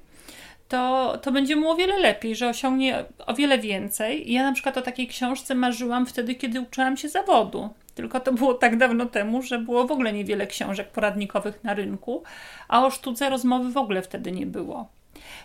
to, 0.68 1.14
to 1.22 1.32
będzie 1.32 1.56
mu 1.56 1.72
o 1.72 1.76
wiele 1.76 2.00
lepiej, 2.00 2.36
że 2.36 2.50
osiągnie 2.50 3.06
o 3.26 3.34
wiele 3.34 3.60
więcej. 3.60 4.32
Ja 4.32 4.44
na 4.44 4.54
przykład 4.54 4.78
o 4.78 4.82
takiej 4.82 5.08
książce 5.08 5.56
marzyłam 5.56 6.06
wtedy, 6.06 6.36
kiedy 6.36 6.62
uczyłam 6.62 6.98
się 6.98 7.10
zawodu. 7.10 7.70
Tylko 7.96 8.20
to 8.20 8.34
było 8.34 8.54
tak 8.54 8.78
dawno 8.78 9.06
temu, 9.06 9.42
że 9.42 9.60
było 9.60 9.88
w 9.88 9.92
ogóle 9.92 10.14
niewiele 10.14 10.48
książek 10.48 10.88
poradnikowych 10.88 11.64
na 11.64 11.74
rynku, 11.74 12.24
a 12.68 12.86
o 12.86 12.92
sztuce 12.92 13.30
rozmowy 13.30 13.72
w 13.72 13.78
ogóle 13.78 14.02
wtedy 14.02 14.32
nie 14.32 14.46
było. 14.46 14.88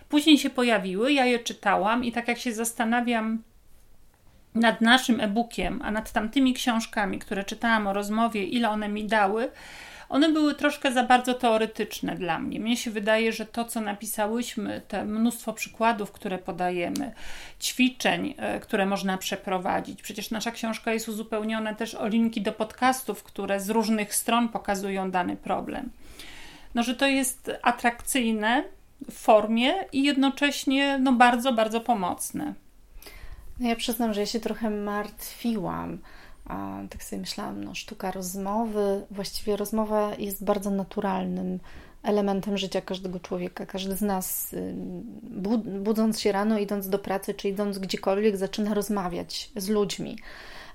Później 0.09 0.37
się 0.37 0.49
pojawiły, 0.49 1.13
ja 1.13 1.25
je 1.25 1.39
czytałam 1.39 2.03
i 2.03 2.11
tak 2.11 2.27
jak 2.27 2.37
się 2.37 2.53
zastanawiam 2.53 3.43
nad 4.55 4.81
naszym 4.81 5.19
e-bookiem, 5.19 5.81
a 5.83 5.91
nad 5.91 6.11
tamtymi 6.11 6.53
książkami, 6.53 7.19
które 7.19 7.43
czytałam 7.43 7.87
o 7.87 7.93
rozmowie, 7.93 8.43
ile 8.43 8.69
one 8.69 8.89
mi 8.89 9.05
dały, 9.05 9.51
one 10.11 10.29
były 10.29 10.55
troszkę 10.55 10.91
za 10.91 11.03
bardzo 11.03 11.33
teoretyczne 11.33 12.15
dla 12.15 12.39
mnie. 12.39 12.59
Mnie 12.59 12.77
się 12.77 12.91
wydaje, 12.91 13.33
że 13.33 13.45
to, 13.45 13.65
co 13.65 13.81
napisałyśmy, 13.81 14.81
te 14.87 15.05
mnóstwo 15.05 15.53
przykładów, 15.53 16.11
które 16.11 16.37
podajemy, 16.37 17.11
ćwiczeń, 17.61 18.33
e, 18.37 18.59
które 18.59 18.85
można 18.85 19.17
przeprowadzić. 19.17 20.01
Przecież 20.01 20.31
nasza 20.31 20.51
książka 20.51 20.93
jest 20.93 21.09
uzupełniona 21.09 21.75
też 21.75 21.95
o 21.95 22.07
linki 22.07 22.41
do 22.41 22.51
podcastów, 22.51 23.23
które 23.23 23.59
z 23.59 23.69
różnych 23.69 24.15
stron 24.15 24.49
pokazują 24.49 25.11
dany 25.11 25.35
problem. 25.35 25.89
No, 26.75 26.83
że 26.83 26.95
to 26.95 27.07
jest 27.07 27.51
atrakcyjne 27.61 28.63
w 29.11 29.13
formie 29.13 29.73
i 29.93 30.03
jednocześnie 30.03 30.99
no, 31.01 31.13
bardzo, 31.13 31.53
bardzo 31.53 31.81
pomocne. 31.81 32.53
No 33.61 33.67
ja 33.67 33.75
przyznam, 33.75 34.13
że 34.13 34.19
ja 34.19 34.25
się 34.25 34.39
trochę 34.39 34.69
martwiłam. 34.69 35.97
A 36.45 36.79
tak 36.89 37.03
sobie 37.03 37.19
myślałam, 37.19 37.63
no 37.63 37.75
sztuka 37.75 38.11
rozmowy, 38.11 39.05
właściwie 39.11 39.57
rozmowa 39.57 40.15
jest 40.15 40.43
bardzo 40.43 40.69
naturalnym 40.69 41.59
elementem 42.03 42.57
życia 42.57 42.81
każdego 42.81 43.19
człowieka. 43.19 43.65
Każdy 43.65 43.95
z 43.95 44.01
nas, 44.01 44.55
budząc 45.83 46.19
się 46.19 46.31
rano, 46.31 46.59
idąc 46.59 46.89
do 46.89 46.99
pracy, 46.99 47.33
czy 47.33 47.49
idąc 47.49 47.79
gdziekolwiek, 47.79 48.37
zaczyna 48.37 48.73
rozmawiać 48.73 49.51
z 49.55 49.69
ludźmi. 49.69 50.17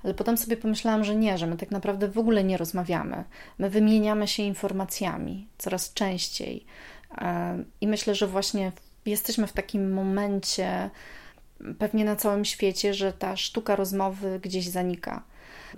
Ale 0.05 0.15
potem 0.15 0.37
sobie 0.37 0.57
pomyślałam, 0.57 1.05
że 1.05 1.17
nie, 1.17 1.39
że 1.39 1.47
my 1.47 1.57
tak 1.57 1.71
naprawdę 1.71 2.09
w 2.09 2.19
ogóle 2.19 2.45
nie 2.45 2.57
rozmawiamy. 2.57 3.25
My 3.59 3.71
wymieniamy 3.71 4.29
się 4.29 4.43
informacjami 4.43 5.49
coraz 5.59 5.93
częściej. 5.93 6.67
I 7.81 7.87
myślę, 7.87 8.15
że 8.15 8.27
właśnie 8.27 8.73
jesteśmy 9.07 9.47
w 9.47 9.53
takim 9.53 9.93
momencie, 9.93 10.91
pewnie 11.79 12.05
na 12.05 12.17
całym 12.17 12.45
świecie, 12.45 12.95
że 12.95 13.13
ta 13.13 13.37
sztuka 13.37 13.77
rozmowy 13.77 14.41
gdzieś 14.43 14.69
zanika. 14.69 15.23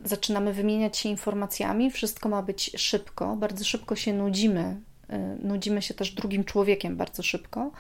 Zaczynamy 0.04 0.52
wymieniać 0.52 0.96
się 0.96 1.08
informacjami, 1.08 1.90
wszystko 1.90 2.28
ma 2.28 2.42
być 2.42 2.70
szybko, 2.76 3.36
bardzo 3.36 3.64
szybko 3.64 3.96
się 3.96 4.12
nudzimy, 4.12 4.80
y, 5.10 5.46
nudzimy 5.46 5.82
się 5.82 5.94
też 5.94 6.10
drugim 6.10 6.44
człowiekiem 6.44 6.96
bardzo 6.96 7.22
szybko. 7.22 7.70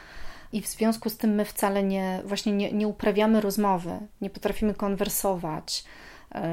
I 0.52 0.62
w 0.62 0.66
związku 0.66 1.10
z 1.10 1.16
tym 1.16 1.34
my 1.34 1.44
wcale 1.44 1.82
nie, 1.82 2.20
właśnie 2.24 2.52
nie, 2.52 2.72
nie 2.72 2.88
uprawiamy 2.88 3.40
rozmowy, 3.40 3.98
nie 4.20 4.30
potrafimy 4.30 4.74
konwersować, 4.74 5.84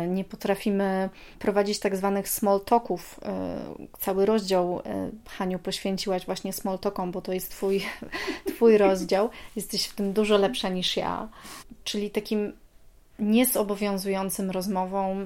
nie 0.07 0.23
potrafimy 0.23 1.09
prowadzić 1.39 1.79
tak 1.79 1.95
zwanych 1.95 2.29
small 2.29 2.61
talków. 2.61 3.19
E, 3.25 3.59
cały 3.99 4.25
rozdział 4.25 4.81
e, 4.85 5.11
Haniu 5.29 5.59
poświęciłaś 5.59 6.25
właśnie 6.25 6.53
small 6.53 6.79
talkom, 6.79 7.11
bo 7.11 7.21
to 7.21 7.33
jest 7.33 7.51
twój, 7.51 7.81
twój 8.55 8.77
rozdział. 8.77 9.29
Jesteś 9.55 9.85
w 9.85 9.95
tym 9.95 10.13
dużo 10.13 10.37
lepsza 10.37 10.69
niż 10.69 10.97
ja. 10.97 11.27
Czyli 11.83 12.09
takim 12.09 12.53
niezobowiązującym 13.19 14.51
rozmową 14.51 15.25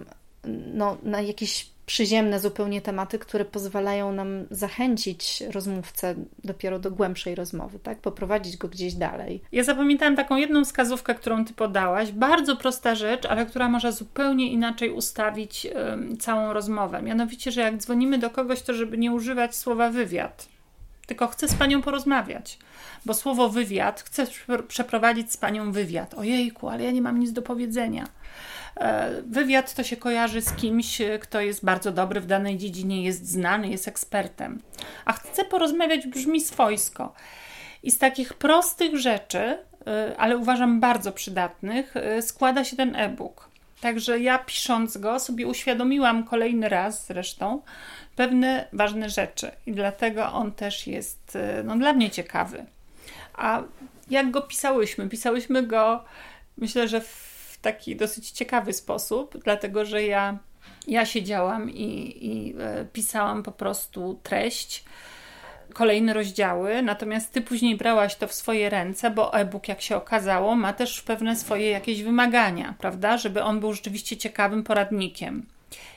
no, 0.74 0.98
na 1.04 1.22
jakieś 1.22 1.70
przyziemne 1.90 2.40
zupełnie 2.40 2.82
tematy, 2.82 3.20
które 3.20 3.46
pozwalają 3.46 4.14
nam 4.14 4.28
zachęcić 4.52 5.44
rozmówcę 5.52 6.16
dopiero 6.44 6.80
do 6.80 6.92
głębszej 6.92 7.36
rozmowy, 7.36 7.80
tak? 7.80 8.00
Poprowadzić 8.00 8.58
go 8.58 8.68
gdzieś 8.68 8.94
dalej. 8.94 9.42
Ja 9.52 9.64
zapamiętałam 9.64 10.16
taką 10.16 10.36
jedną 10.36 10.66
wskazówkę, 10.66 11.16
którą 11.16 11.46
ty 11.46 11.54
podałaś. 11.54 12.12
Bardzo 12.12 12.56
prosta 12.56 12.96
rzecz, 12.96 13.26
ale 13.26 13.46
która 13.46 13.70
może 13.70 13.92
zupełnie 13.92 14.52
inaczej 14.52 14.92
ustawić 14.92 15.68
całą 16.20 16.54
rozmowę. 16.54 17.02
Mianowicie, 17.02 17.52
że 17.52 17.62
jak 17.62 17.78
dzwonimy 17.78 18.18
do 18.18 18.30
kogoś, 18.30 18.62
to 18.62 18.74
żeby 18.74 18.98
nie 18.98 19.12
używać 19.12 19.56
słowa 19.56 19.90
wywiad, 19.90 20.48
tylko 21.06 21.28
chcę 21.28 21.48
z 21.48 21.54
panią 21.54 21.82
porozmawiać. 21.82 22.60
Bo 23.06 23.14
słowo 23.14 23.50
wywiad, 23.50 24.02
chcę 24.02 24.28
przeprowadzić 24.68 25.32
z 25.32 25.38
panią 25.38 25.72
wywiad. 25.72 26.14
Ojejku, 26.14 26.70
ale 26.70 26.84
ja 26.84 26.92
nie 26.92 27.02
mam 27.02 27.20
nic 27.20 27.32
do 27.32 27.42
powiedzenia 27.42 28.08
wywiad 29.24 29.74
to 29.74 29.84
się 29.84 29.98
kojarzy 29.98 30.42
z 30.42 30.54
kimś, 30.54 31.02
kto 31.22 31.42
jest 31.42 31.66
bardzo 31.66 31.92
dobry 31.92 32.22
w 32.22 32.26
danej 32.26 32.58
dziedzinie, 32.58 33.04
jest 33.04 33.28
znany, 33.28 33.70
jest 33.70 33.88
ekspertem. 33.88 34.62
A 35.06 35.14
chcę 35.14 35.46
porozmawiać 35.46 36.08
brzmi 36.08 36.42
swojsko. 36.42 37.14
I 37.84 37.92
z 37.92 37.98
takich 37.98 38.34
prostych 38.34 38.98
rzeczy, 38.98 39.40
e, 39.88 40.16
ale 40.18 40.38
uważam 40.38 40.80
bardzo 40.80 41.12
przydatnych, 41.12 41.98
e, 41.98 42.22
składa 42.22 42.64
się 42.64 42.76
ten 42.76 42.96
e-book. 42.96 43.50
Także 43.82 44.20
ja 44.20 44.40
pisząc 44.40 44.98
go 44.98 45.20
sobie 45.20 45.48
uświadomiłam 45.48 46.24
kolejny 46.24 46.70
raz 46.70 47.08
zresztą 47.08 47.62
pewne 48.16 48.68
ważne 48.74 49.10
rzeczy 49.10 49.52
i 49.66 49.72
dlatego 49.72 50.32
on 50.32 50.52
też 50.52 50.88
jest 50.88 51.38
no, 51.64 51.78
dla 51.78 51.94
mnie 51.94 52.10
ciekawy. 52.10 52.66
A 53.34 53.62
jak 54.10 54.32
go 54.32 54.42
pisałyśmy? 54.42 55.10
Pisałyśmy 55.10 55.64
go 55.64 56.04
myślę, 56.58 56.88
że 56.88 57.02
w 57.02 57.39
taki 57.62 57.96
dosyć 57.96 58.32
ciekawy 58.32 58.74
sposób, 58.74 59.38
dlatego 59.44 59.86
że 59.86 60.04
ja, 60.04 60.40
ja 60.88 61.06
siedziałam 61.06 61.70
i, 61.70 62.18
i 62.22 62.56
e, 62.60 62.86
pisałam 62.94 63.44
po 63.44 63.52
prostu 63.52 64.20
treść 64.24 64.84
kolejne 65.74 66.14
rozdziały, 66.14 66.82
natomiast 66.82 67.32
ty 67.32 67.42
później 67.42 67.76
brałaś 67.78 68.16
to 68.16 68.28
w 68.28 68.34
swoje 68.34 68.70
ręce, 68.70 69.12
bo 69.12 69.34
e-book, 69.34 69.68
jak 69.68 69.82
się 69.82 69.96
okazało, 69.96 70.56
ma 70.56 70.74
też 70.74 71.02
pewne 71.02 71.36
swoje 71.36 71.70
jakieś 71.70 72.04
wymagania, 72.04 72.76
prawda? 72.80 73.18
Żeby 73.18 73.44
on 73.44 73.60
był 73.60 73.74
rzeczywiście 73.74 74.18
ciekawym 74.18 74.64
poradnikiem. 74.64 75.46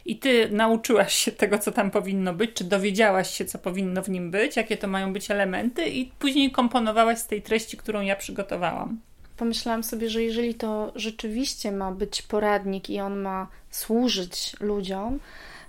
I 0.05 0.19
ty 0.19 0.49
nauczyłaś 0.51 1.15
się 1.15 1.33
tego, 1.33 1.59
co 1.59 1.73
tam 1.73 1.91
powinno 1.91 2.35
być, 2.35 2.53
czy 2.53 2.65
dowiedziałaś 2.65 3.31
się, 3.31 3.45
co 3.45 3.59
powinno 3.59 4.03
w 4.03 4.11
nim 4.11 4.31
być, 4.31 4.57
jakie 4.57 4.77
to 4.77 4.89
mają 4.89 5.13
być 5.13 5.31
elementy, 5.31 5.89
i 5.89 6.07
później 6.19 6.51
komponowałaś 6.51 7.19
z 7.19 7.27
tej 7.27 7.43
treści, 7.43 7.77
którą 7.77 8.01
ja 8.01 8.17
przygotowałam 8.17 9.01
pomyślałam 9.43 9.85
sobie, 9.85 10.11
że 10.11 10.23
jeżeli 10.23 10.55
to 10.55 10.93
rzeczywiście 10.95 11.73
ma 11.73 11.93
być 11.93 12.23
poradnik 12.23 12.91
i 12.91 13.01
on 13.01 13.21
ma 13.21 13.49
służyć 13.71 14.57
ludziom, 14.61 15.19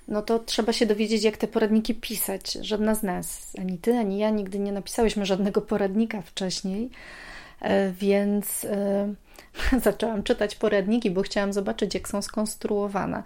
no 0.08 0.22
to 0.22 0.40
trzeba 0.40 0.74
się 0.74 0.86
dowiedzieć, 0.86 1.24
jak 1.24 1.38
te 1.38 1.48
poradniki 1.48 1.96
pisać. 1.96 2.52
Żadna 2.52 2.96
z 2.96 3.04
nas, 3.04 3.54
ani 3.60 3.78
ty, 3.78 3.98
ani 3.98 4.18
ja, 4.18 4.30
nigdy 4.30 4.60
nie 4.60 4.72
napisałyśmy 4.72 5.26
żadnego 5.26 5.62
poradnika 5.62 6.22
wcześniej, 6.22 6.90
e, 7.62 7.92
więc 7.92 8.66
e, 8.66 9.14
zaczęłam 9.86 10.24
czytać 10.24 10.56
poradniki, 10.56 11.12
bo 11.12 11.22
chciałam 11.22 11.54
zobaczyć, 11.54 11.94
jak 11.94 12.10
są 12.10 12.22
skonstruowane. 12.22 13.24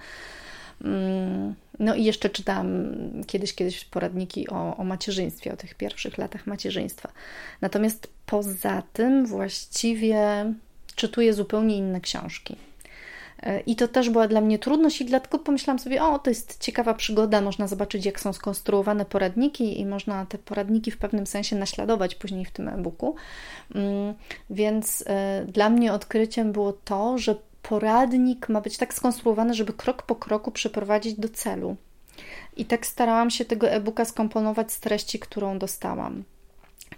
Mm, 0.84 1.56
no 1.80 1.96
i 1.96 2.04
jeszcze 2.04 2.30
czytałam 2.30 2.94
kiedyś, 3.28 3.56
kiedyś 3.56 3.86
poradniki 3.86 4.50
o, 4.50 4.78
o 4.78 4.84
macierzyństwie, 4.84 5.54
o 5.54 5.58
tych 5.58 5.76
pierwszych 5.76 6.18
latach 6.18 6.48
macierzyństwa. 6.48 7.12
Natomiast 7.62 8.08
poza 8.26 8.84
tym 8.94 9.26
właściwie 9.26 10.54
czytuję 10.96 11.34
zupełnie 11.34 11.78
inne 11.78 12.02
książki. 12.02 12.56
I 13.66 13.76
to 13.76 13.88
też 13.88 14.10
była 14.10 14.28
dla 14.28 14.42
mnie 14.42 14.60
trudność, 14.60 15.02
i 15.02 15.06
dlatego 15.06 15.40
pomyślałam 15.40 15.80
sobie, 15.80 16.04
o, 16.04 16.20
to 16.20 16.30
jest 16.30 16.60
ciekawa 16.60 16.94
przygoda, 16.94 17.42
można 17.42 17.68
zobaczyć, 17.68 18.06
jak 18.06 18.20
są 18.20 18.34
skonstruowane 18.34 19.06
poradniki, 19.06 19.80
i 19.80 19.86
można 19.86 20.26
te 20.26 20.38
poradniki 20.38 20.92
w 20.92 20.98
pewnym 20.98 21.28
sensie 21.28 21.56
naśladować 21.56 22.16
później 22.16 22.46
w 22.46 22.52
tym 22.52 22.68
e-booku. 22.70 23.16
Mm, 23.76 24.14
więc 24.50 25.04
e, 25.08 25.46
dla 25.48 25.70
mnie 25.70 25.94
odkryciem 25.94 26.52
było 26.52 26.74
to, 26.74 27.18
że 27.18 27.36
poradnik 27.70 28.50
ma 28.50 28.62
być 28.62 28.78
tak 28.78 28.94
skonstruowany, 28.94 29.54
żeby 29.54 29.74
krok 29.74 30.04
po 30.04 30.16
kroku 30.16 30.52
przeprowadzić 30.52 31.14
do 31.14 31.30
celu. 31.30 31.76
I 32.58 32.66
tak 32.66 32.86
starałam 32.86 33.30
się 33.30 33.46
tego 33.46 33.70
e-booka 33.70 34.06
skomponować 34.06 34.72
z 34.72 34.80
treści, 34.80 35.20
którą 35.20 35.60
dostałam. 35.60 36.24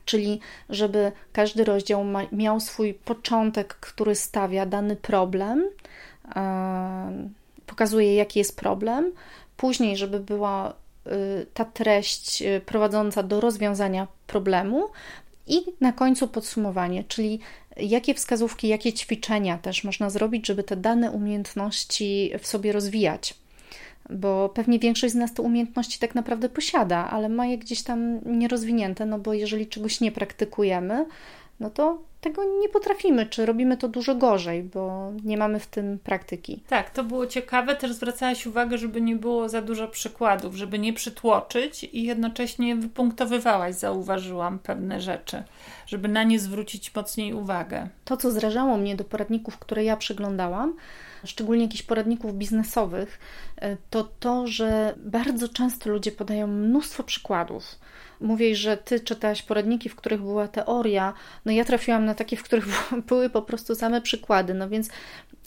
Czyli, 0.05 0.39
żeby 0.69 1.11
każdy 1.33 1.63
rozdział 1.63 2.03
ma, 2.03 2.21
miał 2.31 2.59
swój 2.59 2.93
początek, 2.93 3.75
który 3.75 4.15
stawia 4.15 4.65
dany 4.65 4.95
problem, 4.95 5.65
yy, 6.25 6.33
pokazuje, 7.65 8.15
jaki 8.15 8.39
jest 8.39 8.57
problem. 8.57 9.11
Później, 9.57 9.97
żeby 9.97 10.19
była 10.19 10.73
yy, 11.05 11.11
ta 11.53 11.65
treść 11.65 12.41
yy, 12.41 12.61
prowadząca 12.61 13.23
do 13.23 13.41
rozwiązania 13.41 14.07
problemu, 14.27 14.89
i 15.49 15.65
na 15.81 15.93
końcu 15.93 16.27
podsumowanie, 16.27 17.03
czyli 17.03 17.39
jakie 17.81 18.13
wskazówki, 18.13 18.67
jakie 18.67 18.93
ćwiczenia 18.93 19.57
też 19.57 19.83
można 19.83 20.09
zrobić, 20.09 20.47
żeby 20.47 20.63
te 20.63 20.75
dane 20.75 21.11
umiejętności 21.11 22.31
w 22.39 22.47
sobie 22.47 22.71
rozwijać. 22.71 23.33
Bo 24.09 24.49
pewnie 24.49 24.79
większość 24.79 25.13
z 25.13 25.17
nas 25.17 25.33
te 25.33 25.41
umiejętności 25.41 25.99
tak 25.99 26.15
naprawdę 26.15 26.49
posiada, 26.49 27.09
ale 27.09 27.29
ma 27.29 27.45
je 27.45 27.57
gdzieś 27.57 27.81
tam 27.83 28.19
nierozwinięte, 28.25 29.05
no 29.05 29.19
bo 29.19 29.33
jeżeli 29.33 29.67
czegoś 29.67 30.01
nie 30.01 30.11
praktykujemy, 30.11 31.05
no 31.59 31.69
to 31.69 32.08
tego 32.21 32.43
nie 32.59 32.69
potrafimy, 32.69 33.25
czy 33.25 33.45
robimy 33.45 33.77
to 33.77 33.87
dużo 33.87 34.15
gorzej, 34.15 34.63
bo 34.63 35.11
nie 35.23 35.37
mamy 35.37 35.59
w 35.59 35.67
tym 35.67 35.99
praktyki. 35.99 36.63
Tak, 36.67 36.89
to 36.89 37.03
było 37.03 37.27
ciekawe. 37.27 37.75
Też 37.75 37.93
zwracałaś 37.93 38.45
uwagę, 38.45 38.77
żeby 38.77 39.01
nie 39.01 39.15
było 39.15 39.49
za 39.49 39.61
dużo 39.61 39.87
przykładów, 39.87 40.55
żeby 40.55 40.79
nie 40.79 40.93
przytłoczyć 40.93 41.83
i 41.83 42.03
jednocześnie 42.03 42.75
wypunktowywałaś, 42.75 43.75
zauważyłam 43.75 44.59
pewne 44.59 45.01
rzeczy, 45.01 45.43
żeby 45.87 46.07
na 46.07 46.23
nie 46.23 46.39
zwrócić 46.39 46.95
mocniej 46.95 47.33
uwagę. 47.33 47.89
To, 48.05 48.17
co 48.17 48.31
zrażało 48.31 48.77
mnie 48.77 48.95
do 48.95 49.03
poradników, 49.03 49.57
które 49.57 49.83
ja 49.83 49.97
przeglądałam, 49.97 50.75
szczególnie 51.25 51.63
jakichś 51.63 51.83
poradników 51.83 52.33
biznesowych, 52.33 53.19
e, 53.57 53.77
to 53.89 54.09
to, 54.19 54.47
że 54.47 54.93
bardzo 54.97 55.49
często 55.49 55.89
ludzie 55.89 56.11
podają 56.11 56.47
mnóstwo 56.47 57.03
przykładów. 57.03 57.63
Mówię, 58.21 58.55
że 58.55 58.77
ty 58.77 58.99
czytałaś 58.99 59.41
poradniki, 59.41 59.89
w 59.89 59.95
których 59.95 60.21
była 60.21 60.47
teoria, 60.47 61.13
no 61.45 61.51
ja 61.51 61.65
trafiłam 61.65 62.05
na 62.05 62.15
takie, 62.15 62.37
w 62.37 62.43
których 62.43 62.65
były 63.09 63.29
po 63.29 63.41
prostu 63.41 63.75
same 63.75 64.01
przykłady, 64.01 64.53
no 64.53 64.69
więc 64.69 64.89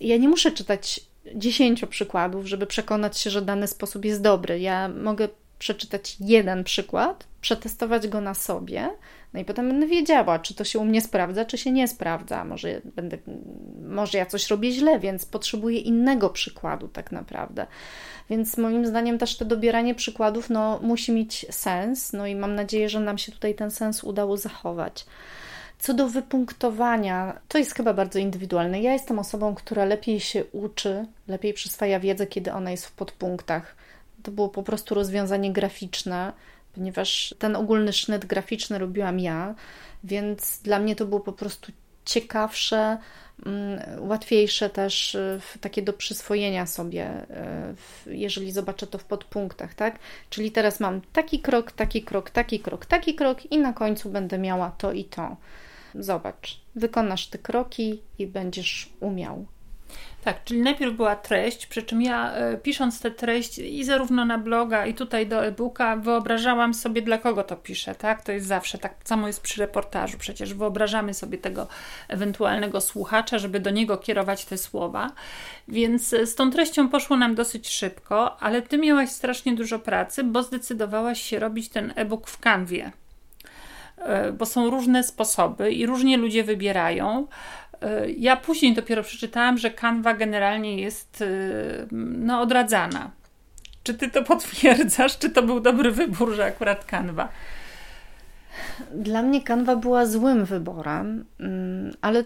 ja 0.00 0.16
nie 0.16 0.28
muszę 0.28 0.52
czytać 0.52 1.00
dziesięciu 1.34 1.86
przykładów, 1.86 2.46
żeby 2.46 2.66
przekonać 2.66 3.18
się, 3.18 3.30
że 3.30 3.42
dany 3.42 3.66
sposób 3.66 4.04
jest 4.04 4.22
dobry. 4.22 4.60
Ja 4.60 4.88
mogę 4.88 5.28
przeczytać 5.58 6.16
jeden 6.20 6.64
przykład, 6.64 7.26
przetestować 7.40 8.08
go 8.08 8.20
na 8.20 8.34
sobie, 8.34 8.90
no 9.32 9.40
i 9.40 9.44
potem 9.44 9.68
będę 9.68 9.86
wiedziała, 9.86 10.38
czy 10.38 10.54
to 10.54 10.64
się 10.64 10.78
u 10.78 10.84
mnie 10.84 11.00
sprawdza, 11.00 11.44
czy 11.44 11.58
się 11.58 11.70
nie 11.70 11.88
sprawdza. 11.88 12.44
Może, 12.44 12.80
będę, 12.84 13.18
może 13.88 14.18
ja 14.18 14.26
coś 14.26 14.50
robię 14.50 14.72
źle, 14.72 14.98
więc 14.98 15.26
potrzebuję 15.26 15.78
innego 15.78 16.30
przykładu, 16.30 16.88
tak 16.88 17.12
naprawdę. 17.12 17.66
Więc 18.32 18.58
moim 18.58 18.86
zdaniem 18.86 19.18
też 19.18 19.36
to 19.36 19.44
dobieranie 19.44 19.94
przykładów 19.94 20.50
no, 20.50 20.80
musi 20.82 21.12
mieć 21.12 21.46
sens, 21.50 22.12
no 22.12 22.26
i 22.26 22.34
mam 22.34 22.54
nadzieję, 22.54 22.88
że 22.88 23.00
nam 23.00 23.18
się 23.18 23.32
tutaj 23.32 23.54
ten 23.54 23.70
sens 23.70 24.04
udało 24.04 24.36
zachować. 24.36 25.06
Co 25.78 25.94
do 25.94 26.08
wypunktowania, 26.08 27.40
to 27.48 27.58
jest 27.58 27.74
chyba 27.74 27.94
bardzo 27.94 28.18
indywidualne. 28.18 28.82
Ja 28.82 28.92
jestem 28.92 29.18
osobą, 29.18 29.54
która 29.54 29.84
lepiej 29.84 30.20
się 30.20 30.44
uczy, 30.44 31.06
lepiej 31.28 31.54
przyswaja 31.54 32.00
wiedzę, 32.00 32.26
kiedy 32.26 32.52
ona 32.52 32.70
jest 32.70 32.86
w 32.86 32.92
podpunktach. 32.92 33.76
To 34.22 34.30
było 34.30 34.48
po 34.48 34.62
prostu 34.62 34.94
rozwiązanie 34.94 35.52
graficzne, 35.52 36.32
ponieważ 36.74 37.34
ten 37.38 37.56
ogólny 37.56 37.92
sznyt 37.92 38.24
graficzny 38.26 38.78
robiłam 38.78 39.20
ja, 39.20 39.54
więc 40.04 40.60
dla 40.62 40.78
mnie 40.78 40.96
to 40.96 41.06
było 41.06 41.20
po 41.20 41.32
prostu 41.32 41.72
ciekawsze, 42.04 42.98
mm, 43.46 43.80
łatwiejsze 43.98 44.70
też 44.70 45.14
y, 45.14 45.40
takie 45.60 45.82
do 45.82 45.92
przyswojenia 45.92 46.66
sobie, 46.66 47.26
y, 48.06 48.16
jeżeli 48.16 48.52
zobaczę 48.52 48.86
to 48.86 48.98
w 48.98 49.04
podpunktach, 49.04 49.74
tak? 49.74 49.98
Czyli 50.30 50.52
teraz 50.52 50.80
mam 50.80 51.00
taki 51.12 51.40
krok, 51.40 51.72
taki 51.72 52.02
krok, 52.02 52.30
taki 52.30 52.60
krok, 52.60 52.86
taki 52.86 53.14
krok 53.14 53.52
i 53.52 53.58
na 53.58 53.72
końcu 53.72 54.10
będę 54.10 54.38
miała 54.38 54.70
to 54.70 54.92
i 54.92 55.04
to. 55.04 55.36
Zobacz, 55.94 56.60
wykonasz 56.74 57.26
te 57.26 57.38
kroki 57.38 58.02
i 58.18 58.26
będziesz 58.26 58.88
umiał. 59.00 59.46
Tak, 60.24 60.44
czyli 60.44 60.60
najpierw 60.60 60.96
była 60.96 61.16
treść, 61.16 61.66
przy 61.66 61.82
czym 61.82 62.02
ja 62.02 62.32
e, 62.32 62.56
pisząc 62.56 63.00
tę 63.00 63.10
treść 63.10 63.58
i 63.58 63.84
zarówno 63.84 64.24
na 64.24 64.38
bloga, 64.38 64.86
i 64.86 64.94
tutaj 64.94 65.26
do 65.26 65.46
e-booka, 65.46 65.96
wyobrażałam 65.96 66.74
sobie, 66.74 67.02
dla 67.02 67.18
kogo 67.18 67.42
to 67.42 67.56
piszę, 67.56 67.94
tak? 67.94 68.22
To 68.22 68.32
jest 68.32 68.46
zawsze 68.46 68.78
tak 68.78 68.94
samo 69.04 69.26
jest 69.26 69.40
przy 69.40 69.60
reportażu. 69.60 70.18
Przecież 70.18 70.54
wyobrażamy 70.54 71.14
sobie 71.14 71.38
tego 71.38 71.66
ewentualnego 72.08 72.80
słuchacza, 72.80 73.38
żeby 73.38 73.60
do 73.60 73.70
niego 73.70 73.98
kierować 73.98 74.44
te 74.44 74.58
słowa. 74.58 75.10
Więc 75.68 76.12
e, 76.12 76.26
z 76.26 76.34
tą 76.34 76.50
treścią 76.50 76.88
poszło 76.88 77.16
nam 77.16 77.34
dosyć 77.34 77.68
szybko, 77.68 78.40
ale 78.40 78.62
ty 78.62 78.78
miałaś 78.78 79.10
strasznie 79.10 79.54
dużo 79.54 79.78
pracy, 79.78 80.24
bo 80.24 80.42
zdecydowałaś 80.42 81.22
się 81.22 81.38
robić 81.38 81.68
ten 81.68 81.92
e-book 81.96 82.28
w 82.28 82.38
kanwie 82.38 82.92
e, 83.96 84.32
bo 84.32 84.46
są 84.46 84.70
różne 84.70 85.02
sposoby 85.04 85.72
i 85.72 85.86
różnie 85.86 86.16
ludzie 86.16 86.44
wybierają. 86.44 87.26
E, 87.82 88.10
ja 88.10 88.36
później 88.36 88.74
dopiero 88.74 89.02
przeczytałam, 89.02 89.58
że 89.58 89.70
kanwa 89.70 90.14
generalnie 90.14 90.80
jest 90.80 91.22
e, 91.22 91.26
no, 91.92 92.40
odradzana. 92.40 93.10
Czy 93.82 93.94
ty 93.94 94.10
to 94.10 94.22
potwierdzasz? 94.22 95.18
Czy 95.18 95.30
to 95.30 95.42
był 95.42 95.60
dobry 95.60 95.90
wybór, 95.90 96.34
że 96.34 96.44
akurat 96.44 96.84
kanwa? 96.84 97.28
Dla 98.94 99.22
mnie 99.22 99.42
kanwa 99.42 99.76
była 99.76 100.06
złym 100.06 100.44
wyborem, 100.44 101.24
mm, 101.40 101.94
ale 102.00 102.24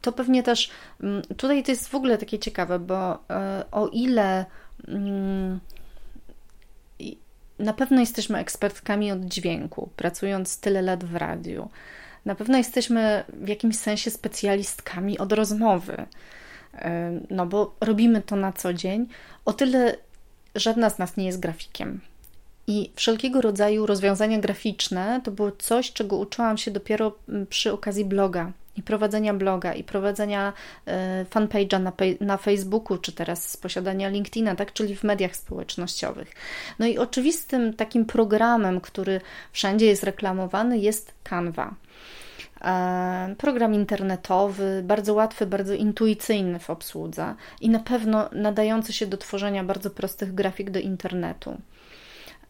to 0.00 0.12
pewnie 0.12 0.42
też 0.42 0.70
mm, 1.02 1.22
tutaj 1.22 1.62
to 1.62 1.70
jest 1.70 1.88
w 1.88 1.94
ogóle 1.94 2.18
takie 2.18 2.38
ciekawe, 2.38 2.78
bo 2.78 3.18
e, 3.30 3.64
o 3.70 3.88
ile 3.88 4.44
mm, 4.88 5.60
na 7.58 7.72
pewno 7.72 8.00
jesteśmy 8.00 8.38
ekspertkami 8.38 9.12
od 9.12 9.24
dźwięku, 9.24 9.90
pracując 9.96 10.60
tyle 10.60 10.82
lat 10.82 11.04
w 11.04 11.16
radiu, 11.16 11.68
na 12.24 12.34
pewno 12.34 12.58
jesteśmy 12.58 13.24
w 13.28 13.48
jakimś 13.48 13.76
sensie 13.76 14.10
specjalistkami 14.10 15.18
od 15.18 15.32
rozmowy, 15.32 16.06
no 17.30 17.46
bo 17.46 17.74
robimy 17.80 18.22
to 18.22 18.36
na 18.36 18.52
co 18.52 18.74
dzień. 18.74 19.06
O 19.44 19.52
tyle 19.52 19.96
żadna 20.54 20.90
z 20.90 20.98
nas 20.98 21.16
nie 21.16 21.26
jest 21.26 21.40
grafikiem. 21.40 22.00
I 22.66 22.90
wszelkiego 22.94 23.40
rodzaju 23.40 23.86
rozwiązania 23.86 24.38
graficzne 24.38 25.20
to 25.24 25.30
było 25.30 25.52
coś, 25.52 25.92
czego 25.92 26.16
uczyłam 26.16 26.58
się 26.58 26.70
dopiero 26.70 27.18
przy 27.48 27.72
okazji 27.72 28.04
bloga 28.04 28.52
i 28.76 28.82
prowadzenia 28.82 29.34
bloga, 29.34 29.74
i 29.74 29.84
prowadzenia 29.84 30.52
e, 30.86 31.24
fanpage'a 31.24 31.80
na, 31.80 31.92
na 32.20 32.36
Facebooku, 32.36 32.98
czy 32.98 33.12
teraz 33.12 33.48
z 33.48 33.56
posiadania 33.56 34.08
LinkedIna, 34.08 34.56
tak, 34.56 34.72
czyli 34.72 34.96
w 34.96 35.04
mediach 35.04 35.36
społecznościowych. 35.36 36.32
No 36.78 36.86
i 36.86 36.98
oczywistym 36.98 37.74
takim 37.74 38.04
programem, 38.04 38.80
który 38.80 39.20
wszędzie 39.52 39.86
jest 39.86 40.04
reklamowany, 40.04 40.78
jest 40.78 41.14
Canva. 41.24 41.74
E, 42.64 43.34
program 43.38 43.74
internetowy, 43.74 44.82
bardzo 44.84 45.14
łatwy, 45.14 45.46
bardzo 45.46 45.74
intuicyjny 45.74 46.58
w 46.58 46.70
obsłudze 46.70 47.34
i 47.60 47.70
na 47.70 47.80
pewno 47.80 48.28
nadający 48.32 48.92
się 48.92 49.06
do 49.06 49.16
tworzenia 49.16 49.64
bardzo 49.64 49.90
prostych 49.90 50.34
grafik 50.34 50.70
do 50.70 50.80
internetu. 50.80 51.56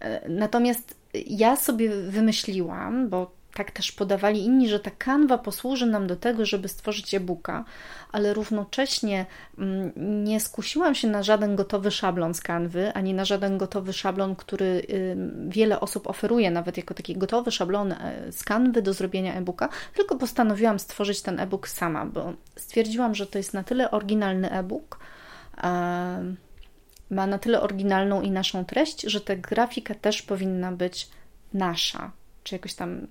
E, 0.00 0.28
natomiast 0.28 0.94
ja 1.26 1.56
sobie 1.56 1.90
wymyśliłam, 1.90 3.08
bo 3.08 3.41
tak 3.54 3.70
też 3.70 3.92
podawali 3.92 4.44
inni, 4.44 4.68
że 4.68 4.80
ta 4.80 4.90
kanwa 4.90 5.38
posłuży 5.38 5.86
nam 5.86 6.06
do 6.06 6.16
tego, 6.16 6.46
żeby 6.46 6.68
stworzyć 6.68 7.14
e-booka, 7.14 7.64
ale 8.12 8.34
równocześnie 8.34 9.26
mm, 9.58 9.92
nie 10.24 10.40
skusiłam 10.40 10.94
się 10.94 11.08
na 11.08 11.22
żaden 11.22 11.56
gotowy 11.56 11.90
szablon 11.90 12.34
z 12.34 12.40
kanwy, 12.40 12.92
ani 12.92 13.14
na 13.14 13.24
żaden 13.24 13.58
gotowy 13.58 13.92
szablon, 13.92 14.36
który 14.36 14.86
wiele 15.48 15.80
osób 15.80 16.06
oferuje, 16.06 16.50
nawet 16.50 16.76
jako 16.76 16.94
taki 16.94 17.16
gotowy 17.16 17.50
szablon 17.50 17.92
e, 17.92 18.32
z 18.32 18.44
kanwy 18.44 18.82
do 18.82 18.92
zrobienia 18.92 19.34
e-booka, 19.34 19.68
tylko 19.94 20.16
postanowiłam 20.16 20.78
stworzyć 20.78 21.22
ten 21.22 21.40
e-book 21.40 21.68
sama, 21.68 22.06
bo 22.06 22.32
stwierdziłam, 22.56 23.14
że 23.14 23.26
to 23.26 23.38
jest 23.38 23.54
na 23.54 23.64
tyle 23.64 23.90
oryginalny 23.90 24.50
e-book, 24.50 24.98
ma 27.10 27.26
na 27.26 27.38
tyle 27.38 27.60
oryginalną 27.60 28.22
i 28.22 28.30
naszą 28.30 28.64
treść, 28.64 29.02
że 29.02 29.20
ta 29.20 29.36
grafika 29.36 29.94
też 29.94 30.22
powinna 30.22 30.72
być 30.72 31.08
nasza, 31.54 32.10
czy 32.44 32.54
jakoś 32.54 32.74
tam 32.74 33.06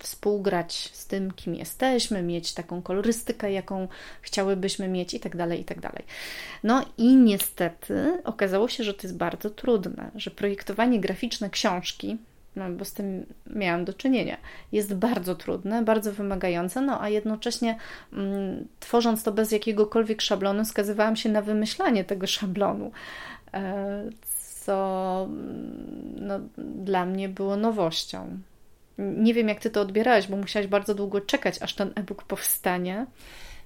współgrać 0.00 0.90
z 0.92 1.06
tym, 1.06 1.30
kim 1.30 1.54
jesteśmy, 1.54 2.22
mieć 2.22 2.54
taką 2.54 2.82
kolorystykę, 2.82 3.52
jaką 3.52 3.88
chciałybyśmy 4.22 4.88
mieć 4.88 5.14
i 5.14 5.20
tak 5.20 5.36
dalej, 5.36 5.60
i 5.60 5.64
tak. 5.64 5.74
No 6.62 6.84
i 6.98 7.16
niestety 7.16 8.22
okazało 8.24 8.68
się, 8.68 8.84
że 8.84 8.94
to 8.94 9.02
jest 9.02 9.16
bardzo 9.16 9.50
trudne, 9.50 10.10
że 10.14 10.30
projektowanie 10.30 11.00
graficzne 11.00 11.50
książki, 11.50 12.16
no 12.56 12.70
bo 12.70 12.84
z 12.84 12.92
tym 12.92 13.26
miałam 13.46 13.84
do 13.84 13.94
czynienia, 13.94 14.36
jest 14.72 14.94
bardzo 14.94 15.34
trudne, 15.34 15.82
bardzo 15.82 16.12
wymagające, 16.12 16.80
no 16.80 17.02
a 17.02 17.08
jednocześnie 17.08 17.78
mm, 18.12 18.68
tworząc 18.80 19.22
to 19.22 19.32
bez 19.32 19.52
jakiegokolwiek 19.52 20.22
szablonu, 20.22 20.64
skazywałam 20.64 21.16
się 21.16 21.28
na 21.28 21.42
wymyślanie 21.42 22.04
tego 22.04 22.26
szablonu, 22.26 22.92
e, 23.54 24.04
co 24.60 25.26
mm, 25.28 26.14
no, 26.16 26.40
dla 26.58 27.06
mnie 27.06 27.28
było 27.28 27.56
nowością. 27.56 28.38
Nie 28.98 29.34
wiem, 29.34 29.48
jak 29.48 29.60
ty 29.60 29.70
to 29.70 29.80
odbierałeś, 29.80 30.26
bo 30.26 30.36
musiałaś 30.36 30.68
bardzo 30.68 30.94
długo 30.94 31.20
czekać, 31.20 31.62
aż 31.62 31.74
ten 31.74 31.92
e-book 31.96 32.22
powstanie. 32.22 33.06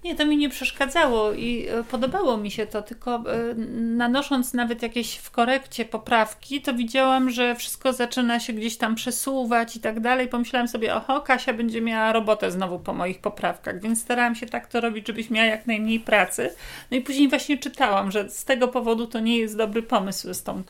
Nie, 0.05 0.15
to 0.15 0.27
mi 0.27 0.37
nie 0.37 0.49
przeszkadzało 0.49 1.33
i 1.33 1.67
e, 1.69 1.85
podobało 1.85 2.37
mi 2.37 2.51
się 2.51 2.67
to, 2.67 2.83
tylko 2.83 3.15
e, 3.15 3.55
nanosząc 3.81 4.55
nawet 4.55 4.83
jakieś 4.83 5.17
w 5.17 5.31
korekcie 5.31 5.85
poprawki, 5.85 6.63
to 6.63 6.75
widziałam, 6.75 7.31
że 7.31 7.55
wszystko 7.55 7.93
zaczyna 7.93 8.41
się 8.41 8.53
gdzieś 8.53 8.77
tam 8.77 8.95
przesuwać 8.95 9.77
i 9.77 9.81
tak 9.81 10.01
dalej. 10.01 10.29
Pomyślałam 10.29 10.69
sobie, 10.69 10.95
oho, 10.95 11.21
Kasia 11.21 11.53
będzie 11.53 11.81
miała 11.81 12.13
robotę 12.13 12.51
znowu 12.51 12.79
po 12.79 12.95
moich 12.95 13.21
poprawkach, 13.21 13.81
więc 13.81 14.01
starałam 14.01 14.35
się 14.35 14.47
tak 14.47 14.67
to 14.67 14.81
robić, 14.81 15.07
żebyś 15.07 15.31
miała 15.31 15.47
jak 15.47 15.67
najmniej 15.67 16.01
pracy. 16.01 16.51
No 16.91 16.97
i 16.97 17.01
później 17.01 17.29
właśnie 17.29 17.59
czytałam, 17.59 18.11
że 18.11 18.31
z 18.31 18.45
tego 18.45 18.69
powodu 18.69 19.07
to 19.07 19.21
nie 19.21 19.39
jest 19.39 19.57
dobry 19.57 19.83
pomysł 19.83 20.35
z 20.35 20.43
tą, 20.43 20.63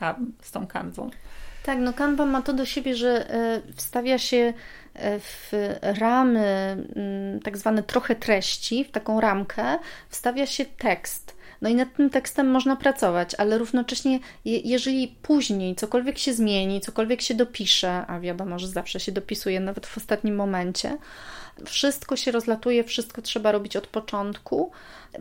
z 0.43 0.51
tą 0.51 0.67
kanwą. 0.67 1.11
Tak, 1.69 1.79
no 1.79 1.93
Canva 1.93 2.27
ma 2.27 2.43
to 2.43 2.53
do 2.53 2.65
siebie, 2.65 2.95
że 2.95 3.31
e, 3.31 3.63
wstawia 3.77 4.19
się 4.19 4.53
e, 4.95 5.21
w 5.21 5.53
ramy, 5.83 6.77
mm, 6.97 7.41
tak 7.41 7.57
zwane 7.57 7.83
trochę 7.83 8.15
treści, 8.15 8.85
w 8.85 8.91
taką 8.91 9.21
ramkę, 9.21 9.79
wstawia 10.09 10.47
się 10.47 10.65
tekst. 10.65 11.37
No 11.63 11.69
i 11.69 11.75
nad 11.75 11.97
tym 11.97 12.11
tekstem 12.11 12.51
można 12.51 12.77
pracować, 12.77 13.35
ale 13.35 13.59
równocześnie, 13.59 14.19
jeżeli 14.45 15.17
później 15.23 15.75
cokolwiek 15.75 16.19
się 16.19 16.33
zmieni, 16.33 16.81
cokolwiek 16.81 17.23
się 17.23 17.35
dopisze, 17.35 18.07
a 18.07 18.21
wiadomo, 18.21 18.59
że 18.59 18.69
zawsze 18.69 19.01
się 19.01 19.13
dopisuje, 19.13 19.61
nawet 19.61 19.87
w 19.87 19.97
ostatnim 19.97 20.37
momencie, 20.37 20.99
wszystko 21.65 22.17
się 22.17 22.31
rozlatuje, 22.33 22.85
wszystko 22.85 23.23
trzeba 23.23 23.53
robić 23.53 23.77
od 23.77 23.87
początku. 23.87 24.71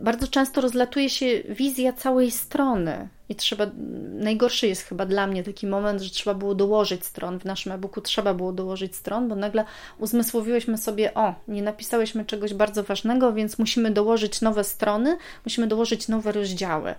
Bardzo 0.00 0.28
często 0.28 0.60
rozlatuje 0.60 1.10
się 1.10 1.26
wizja 1.48 1.92
całej 1.92 2.30
strony. 2.30 3.08
I 3.28 3.34
trzeba, 3.34 3.66
najgorszy 4.12 4.66
jest 4.66 4.82
chyba 4.82 5.06
dla 5.06 5.26
mnie 5.26 5.44
taki 5.44 5.66
moment, 5.66 6.00
że 6.00 6.10
trzeba 6.10 6.34
było 6.34 6.54
dołożyć 6.54 7.06
stron. 7.06 7.40
W 7.40 7.44
naszym 7.44 7.72
e-booku 7.72 8.00
trzeba 8.00 8.34
było 8.34 8.52
dołożyć 8.52 8.96
stron, 8.96 9.28
bo 9.28 9.34
nagle 9.34 9.64
uzmysłowiłyśmy 9.98 10.78
sobie, 10.78 11.14
o, 11.14 11.34
nie 11.48 11.62
napisałyśmy 11.62 12.24
czegoś 12.24 12.54
bardzo 12.54 12.82
ważnego, 12.82 13.32
więc 13.32 13.58
musimy 13.58 13.90
dołożyć 13.90 14.40
nowe 14.40 14.64
strony, 14.64 15.16
musimy 15.44 15.66
dołożyć 15.66 16.08
nowe 16.08 16.32
rozdziały. 16.32 16.94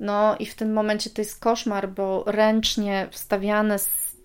No 0.00 0.36
i 0.38 0.46
w 0.46 0.54
tym 0.54 0.72
momencie 0.72 1.10
to 1.10 1.20
jest 1.20 1.40
koszmar, 1.40 1.88
bo 1.88 2.24
ręcznie 2.26 3.08
wstawiane 3.10 3.78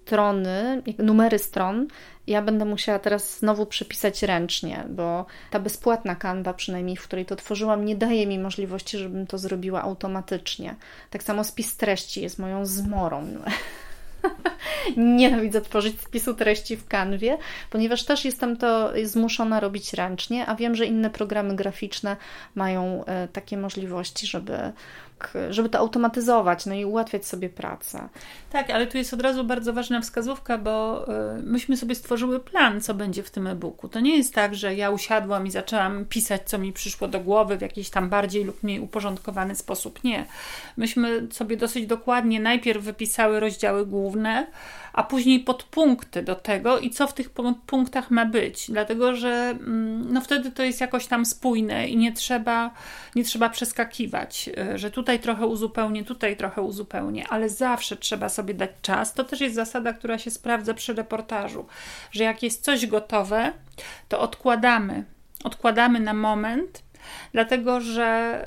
strony, 0.06 0.84
numery 0.98 1.40
stron, 1.40 1.88
ja 2.28 2.42
będę 2.42 2.66
musiała 2.66 3.00
teraz 3.00 3.40
znowu 3.40 3.66
przepisać 3.66 4.24
ręcznie, 4.24 4.84
bo 4.90 5.26
ta 5.52 5.60
bezpłatna 5.60 6.16
kanwa, 6.16 6.54
przynajmniej 6.54 6.98
w 6.98 7.04
której 7.04 7.26
to 7.26 7.36
tworzyłam, 7.36 7.86
nie 7.86 7.96
daje 7.96 8.28
mi 8.28 8.40
możliwości, 8.40 8.98
żebym 8.98 9.28
to 9.28 9.38
zrobiła 9.38 9.82
automatycznie. 9.82 10.76
Tak 11.10 11.24
samo 11.24 11.44
spis 11.44 11.78
treści 11.78 12.22
jest 12.22 12.40
moją 12.40 12.66
zmorą. 12.66 13.28
Nienawidzę 14.98 15.62
tworzyć 15.62 16.02
spisu 16.02 16.34
treści 16.34 16.78
w 16.78 16.88
kanwie, 16.88 17.38
ponieważ 17.70 18.06
też 18.06 18.26
jestem 18.26 18.58
to 18.58 18.92
zmuszona 19.04 19.60
robić 19.60 19.94
ręcznie, 19.94 20.46
a 20.46 20.56
wiem, 20.56 20.76
że 20.76 20.86
inne 20.86 21.10
programy 21.10 21.56
graficzne 21.56 22.18
mają 22.56 23.06
e, 23.06 23.28
takie 23.28 23.58
możliwości, 23.58 24.28
żeby 24.28 24.72
żeby 25.50 25.70
to 25.70 25.80
automatyzować, 25.80 26.66
no 26.66 26.76
i 26.76 26.86
ułatwiać 26.86 27.26
sobie 27.26 27.50
pracę. 27.50 28.10
Tak, 28.52 28.70
ale 28.70 28.88
tu 28.88 28.98
jest 28.98 29.14
od 29.14 29.22
razu 29.22 29.44
bardzo 29.44 29.74
ważna 29.74 30.02
wskazówka, 30.02 30.58
bo 30.58 31.06
y, 31.38 31.42
myśmy 31.44 31.78
sobie 31.78 31.96
stworzyły 31.96 32.40
plan, 32.40 32.82
co 32.82 32.94
będzie 32.94 33.24
w 33.24 33.32
tym 33.32 33.48
e-booku. 33.48 33.90
To 33.90 34.00
nie 34.00 34.18
jest 34.18 34.34
tak, 34.34 34.56
że 34.56 34.76
ja 34.76 34.90
usiadłam 34.90 35.48
i 35.48 35.52
zaczęłam 35.52 36.06
pisać, 36.06 36.42
co 36.46 36.58
mi 36.58 36.74
przyszło 36.74 37.08
do 37.08 37.20
głowy 37.20 37.58
w 37.58 37.62
jakiś 37.62 37.90
tam 37.90 38.10
bardziej 38.10 38.44
lub 38.44 38.64
mniej 38.64 38.80
uporządkowany 38.80 39.56
sposób. 39.56 40.04
Nie. 40.04 40.26
Myśmy 40.78 41.28
sobie 41.32 41.58
dosyć 41.58 41.88
dokładnie 41.88 42.40
najpierw 42.40 42.84
wypisały 42.84 43.40
rozdziały 43.40 43.86
główne, 43.86 44.48
a 44.94 45.04
później 45.04 45.40
podpunkty 45.40 46.24
do 46.24 46.36
tego 46.36 46.80
i 46.80 46.90
co 46.90 47.08
w 47.08 47.14
tych 47.14 47.30
punktach 47.66 48.12
ma 48.12 48.26
być, 48.26 48.72
dlatego 48.72 49.16
że 49.16 49.30
mm, 49.30 50.14
no 50.14 50.22
wtedy 50.22 50.52
to 50.52 50.64
jest 50.64 50.82
jakoś 50.82 51.08
tam 51.08 51.26
spójne 51.26 51.88
i 51.88 51.98
nie 51.98 52.14
trzeba, 52.14 52.72
nie 53.16 53.24
trzeba 53.24 53.50
przeskakiwać, 53.50 54.50
e, 54.58 54.78
że 54.78 54.92
tutaj 54.92 55.20
trochę 55.20 55.48
uzupełnię, 55.48 56.04
tutaj 56.04 56.38
trochę 56.38 56.62
uzupełnię, 56.62 57.28
ale 57.28 57.50
zawsze 57.50 57.98
trzeba 57.98 58.30
sobie 58.30 58.54
dać 58.54 58.72
czas. 58.82 59.14
To 59.14 59.24
też 59.24 59.42
jest 59.42 59.56
zasada, 59.56 59.94
która 59.94 60.18
się 60.18 60.32
sprawdza 60.32 60.74
przy 60.74 60.94
reportażu, 60.94 61.66
że 62.12 62.24
jak 62.24 62.44
jest 62.44 62.64
coś 62.64 62.88
gotowe, 62.88 63.54
to 64.10 64.20
odkładamy. 64.20 65.04
Odkładamy 65.44 66.00
na 66.00 66.14
moment, 66.14 66.84
dlatego 67.34 67.82
że 67.82 68.40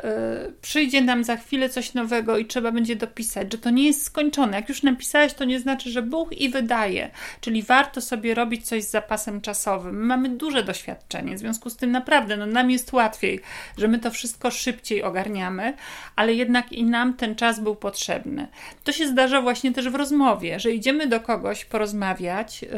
y, 0.49 0.53
przyjdzie 0.63 1.01
nam 1.01 1.25
za 1.25 1.37
chwilę 1.37 1.69
coś 1.69 1.95
nowego 1.95 2.39
i 2.39 2.47
trzeba 2.47 2.73
będzie 2.73 2.97
dopisać, 2.97 3.53
że 3.53 3.59
to 3.59 3.71
nie 3.71 3.87
jest 3.87 4.05
skończone. 4.05 4.57
Jak 4.57 4.69
już 4.69 4.83
napisałeś, 4.83 5.35
to 5.35 5.45
nie 5.45 5.61
znaczy, 5.61 5.91
że 5.91 6.03
Bóg 6.03 6.33
i 6.33 6.49
wydaje, 6.49 7.11
czyli 7.41 7.63
warto 7.63 8.01
sobie 8.01 8.35
robić 8.35 8.67
coś 8.67 8.85
z 8.85 8.91
zapasem 8.91 9.41
czasowym. 9.41 9.97
My 9.97 10.07
mamy 10.07 10.29
duże 10.29 10.63
doświadczenie, 10.63 11.37
w 11.37 11.39
związku 11.39 11.71
z 11.71 11.77
tym 11.77 11.91
naprawdę 11.91 12.37
no, 12.37 12.47
nam 12.47 12.71
jest 12.71 12.93
łatwiej, 12.93 13.41
że 13.79 13.89
my 13.89 13.99
to 13.99 14.11
wszystko 14.11 14.51
szybciej 14.51 15.03
ogarniamy, 15.03 15.75
ale 16.17 16.35
jednak 16.35 16.73
i 16.73 16.85
nam 16.85 17.15
ten 17.15 17.35
czas 17.35 17.61
był 17.61 17.77
potrzebny. 17.77 18.49
To 18.85 18.93
się 18.93 19.09
zdarza 19.09 19.43
właśnie 19.43 19.73
też 19.73 19.89
w 19.89 19.95
rozmowie, 19.95 20.61
że 20.61 20.73
idziemy 20.73 21.07
do 21.07 21.21
kogoś 21.21 21.65
porozmawiać, 21.65 22.63
y, 22.63 22.69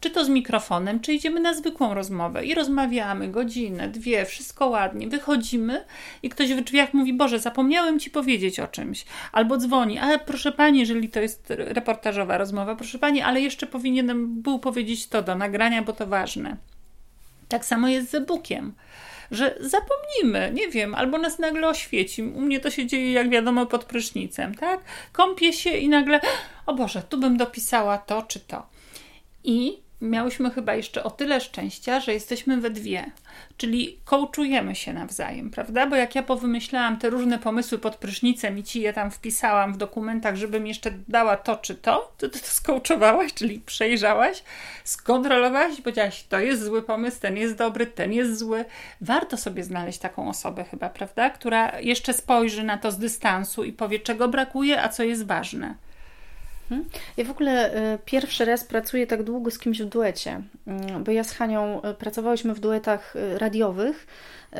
czy 0.00 0.10
to 0.10 0.24
z 0.24 0.28
mikrofonem, 0.28 1.00
czy 1.00 1.12
idziemy 1.12 1.40
na 1.40 1.54
zwykłą 1.54 1.94
rozmowę 1.94 2.44
i 2.44 2.54
rozmawiamy 2.54 3.28
godzinę, 3.28 3.88
dwie, 3.88 4.24
wszystko 4.24 4.66
ładnie 4.68 5.08
wychodzimy 5.14 5.84
i 6.22 6.28
ktoś 6.28 6.54
w 6.54 6.60
drzwiach 6.60 6.94
mówi: 6.94 7.12
Boże, 7.12 7.38
zapomniałem 7.38 8.00
ci 8.00 8.10
powiedzieć 8.10 8.60
o 8.60 8.68
czymś. 8.68 9.04
Albo 9.32 9.56
dzwoni: 9.56 9.98
Ale 9.98 10.18
proszę 10.18 10.52
pani, 10.52 10.78
jeżeli 10.78 11.08
to 11.08 11.20
jest 11.20 11.46
reportażowa 11.48 12.38
rozmowa, 12.38 12.76
proszę 12.76 12.98
pani, 12.98 13.22
ale 13.22 13.40
jeszcze 13.40 13.66
powinienem 13.66 14.42
był 14.42 14.58
powiedzieć 14.58 15.06
to 15.06 15.22
do 15.22 15.34
nagrania, 15.34 15.82
bo 15.82 15.92
to 15.92 16.06
ważne. 16.06 16.56
Tak 17.48 17.64
samo 17.64 17.88
jest 17.88 18.10
z 18.10 18.14
e-bookiem 18.14 18.74
że 19.30 19.56
zapomnimy, 19.60 20.52
nie 20.54 20.68
wiem, 20.68 20.94
albo 20.94 21.18
nas 21.18 21.38
nagle 21.38 21.68
oświeci. 21.68 22.22
U 22.22 22.40
mnie 22.40 22.60
to 22.60 22.70
się 22.70 22.86
dzieje, 22.86 23.12
jak 23.12 23.30
wiadomo, 23.30 23.66
pod 23.66 23.84
prysznicem, 23.84 24.54
tak? 24.54 24.80
Kąpię 25.12 25.52
się 25.52 25.70
i 25.70 25.88
nagle, 25.88 26.20
o 26.66 26.74
Boże, 26.74 27.02
tu 27.02 27.18
bym 27.18 27.36
dopisała 27.36 27.98
to 27.98 28.22
czy 28.22 28.40
to. 28.40 28.66
I 29.44 29.83
miałyśmy 30.00 30.50
chyba 30.50 30.74
jeszcze 30.74 31.04
o 31.04 31.10
tyle 31.10 31.40
szczęścia, 31.40 32.00
że 32.00 32.12
jesteśmy 32.12 32.60
we 32.60 32.70
dwie, 32.70 33.10
czyli 33.56 33.98
kołczujemy 34.04 34.74
się 34.74 34.92
nawzajem, 34.92 35.50
prawda? 35.50 35.86
Bo 35.86 35.96
jak 35.96 36.14
ja 36.14 36.22
powymyślałam 36.22 36.98
te 36.98 37.10
różne 37.10 37.38
pomysły 37.38 37.78
pod 37.78 37.96
prysznicem 37.96 38.58
i 38.58 38.62
ci 38.62 38.80
je 38.80 38.92
tam 38.92 39.10
wpisałam 39.10 39.74
w 39.74 39.76
dokumentach, 39.76 40.36
żebym 40.36 40.66
jeszcze 40.66 40.90
dała 41.08 41.36
to 41.36 41.56
czy 41.56 41.74
to, 41.74 42.12
to 42.18 42.28
ty 42.28 42.40
to 42.40 42.46
skołczowałaś, 42.46 43.34
czyli 43.34 43.60
przejrzałaś, 43.60 44.42
skontrolowałaś 44.84 45.78
i 45.78 45.82
powiedziałaś, 45.82 46.24
to 46.28 46.38
jest 46.38 46.64
zły 46.64 46.82
pomysł, 46.82 47.20
ten 47.20 47.36
jest 47.36 47.56
dobry, 47.56 47.86
ten 47.86 48.12
jest 48.12 48.38
zły. 48.38 48.64
Warto 49.00 49.36
sobie 49.36 49.64
znaleźć 49.64 49.98
taką 49.98 50.28
osobę 50.28 50.64
chyba, 50.64 50.88
prawda? 50.88 51.30
Która 51.30 51.80
jeszcze 51.80 52.12
spojrzy 52.14 52.62
na 52.62 52.78
to 52.78 52.90
z 52.90 52.98
dystansu 52.98 53.64
i 53.64 53.72
powie, 53.72 53.98
czego 53.98 54.28
brakuje, 54.28 54.82
a 54.82 54.88
co 54.88 55.02
jest 55.02 55.26
ważne. 55.26 55.74
Mhm. 56.70 56.88
Ja 57.16 57.24
w 57.24 57.30
ogóle 57.30 57.76
y, 57.94 57.98
pierwszy 58.04 58.44
raz 58.44 58.64
pracuję 58.64 59.06
tak 59.06 59.22
długo 59.22 59.50
z 59.50 59.58
kimś 59.58 59.82
w 59.82 59.88
duecie, 59.88 60.42
y, 60.96 61.00
bo 61.04 61.12
ja 61.12 61.24
z 61.24 61.32
Hanią 61.32 61.82
y, 61.82 61.94
pracowałyśmy 61.94 62.54
w 62.54 62.60
duetach 62.60 63.14
radiowych, 63.36 64.06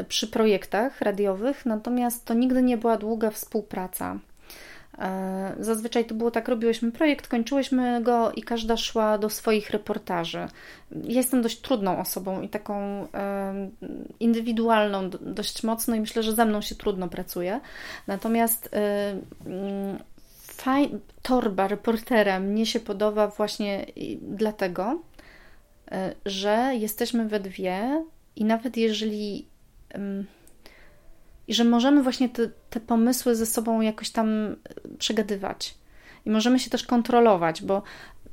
przy 0.08 0.28
projektach 0.28 1.00
radiowych, 1.00 1.66
natomiast 1.66 2.24
to 2.24 2.34
nigdy 2.34 2.62
nie 2.62 2.76
była 2.76 2.96
długa 2.96 3.30
współpraca. 3.30 4.18
Zazwyczaj 5.60 6.04
to 6.04 6.14
było 6.14 6.30
tak, 6.30 6.48
robiłyśmy 6.48 6.92
projekt, 6.92 7.28
kończyłyśmy 7.28 8.02
go 8.02 8.32
i 8.32 8.42
każda 8.42 8.76
szła 8.76 9.18
do 9.18 9.30
swoich 9.30 9.70
reportaży. 9.70 10.38
Ja 10.90 11.14
jestem 11.14 11.42
dość 11.42 11.60
trudną 11.60 11.98
osobą 11.98 12.40
i 12.40 12.48
taką 12.48 13.06
indywidualną 14.20 15.10
dość 15.10 15.62
mocno 15.62 15.94
i 15.94 16.00
myślę, 16.00 16.22
że 16.22 16.32
ze 16.32 16.44
mną 16.44 16.60
się 16.60 16.74
trudno 16.74 17.08
pracuje. 17.08 17.60
Natomiast 18.06 18.70
faj... 20.56 20.90
torba 21.22 21.68
reportera 21.68 22.40
mnie 22.40 22.66
się 22.66 22.80
podoba 22.80 23.28
właśnie 23.28 23.86
dlatego, 24.20 25.02
e, 25.90 26.14
że 26.26 26.72
jesteśmy 26.74 27.28
we 27.28 27.40
dwie 27.40 28.04
i 28.36 28.44
nawet 28.44 28.76
jeżeli 28.76 29.46
i 31.48 31.54
że 31.54 31.64
możemy 31.64 32.02
właśnie 32.02 32.28
te, 32.28 32.48
te 32.70 32.80
pomysły 32.80 33.36
ze 33.36 33.46
sobą 33.46 33.80
jakoś 33.80 34.10
tam 34.10 34.28
e, 34.28 34.56
przegadywać. 34.98 35.74
I 36.26 36.30
możemy 36.30 36.58
się 36.58 36.70
też 36.70 36.82
kontrolować, 36.84 37.62
bo 37.62 37.82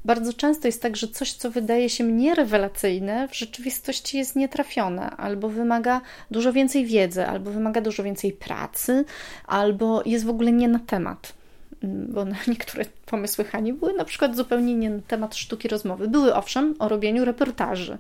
bardzo 0.06 0.34
często 0.34 0.68
jest 0.68 0.82
tak, 0.82 0.98
że 0.98 1.08
coś, 1.08 1.34
co 1.34 1.52
wydaje 1.52 1.90
się 1.90 2.04
mnie 2.04 2.36
rewelacyjne, 2.36 3.28
w 3.28 3.36
rzeczywistości 3.36 4.18
jest 4.18 4.36
nietrafione, 4.36 5.10
albo 5.10 5.50
wymaga 5.50 6.02
dużo 6.32 6.54
więcej 6.54 6.86
wiedzy, 6.86 7.28
albo 7.28 7.52
wymaga 7.52 7.82
dużo 7.82 8.04
więcej 8.04 8.32
pracy, 8.32 9.06
albo 9.46 10.04
jest 10.06 10.26
w 10.26 10.30
ogóle 10.30 10.52
nie 10.52 10.68
na 10.68 10.80
temat 10.80 11.34
bo 11.84 12.26
niektóre 12.48 12.86
pomysły 13.06 13.46
Hani 13.46 13.74
były 13.74 13.94
na 13.94 14.06
przykład 14.06 14.36
zupełnie 14.36 14.76
nie 14.76 14.90
na 14.90 15.02
temat 15.08 15.36
sztuki 15.36 15.68
rozmowy. 15.68 16.08
Były 16.08 16.36
owszem 16.36 16.76
o 16.80 16.90
robieniu 16.90 17.26
reportaży, 17.26 17.98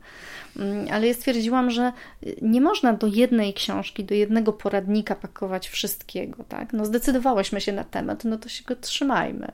mm, 0.57 0.87
ale 0.91 1.07
ja 1.07 1.13
stwierdziłam, 1.13 1.71
że 1.71 1.91
nie 2.41 2.61
można 2.61 2.93
do 2.93 3.07
jednej 3.07 3.53
książki, 3.53 4.03
do 4.03 4.15
jednego 4.15 4.53
poradnika 4.53 5.15
pakować 5.15 5.69
wszystkiego, 5.69 6.43
tak? 6.43 6.73
No 6.73 6.85
zdecydowałyśmy 6.85 7.61
się 7.61 7.71
na 7.71 7.83
temat, 7.83 8.25
no 8.25 8.37
to 8.37 8.49
się 8.49 8.63
go 8.63 8.75
trzymajmy. 8.75 9.51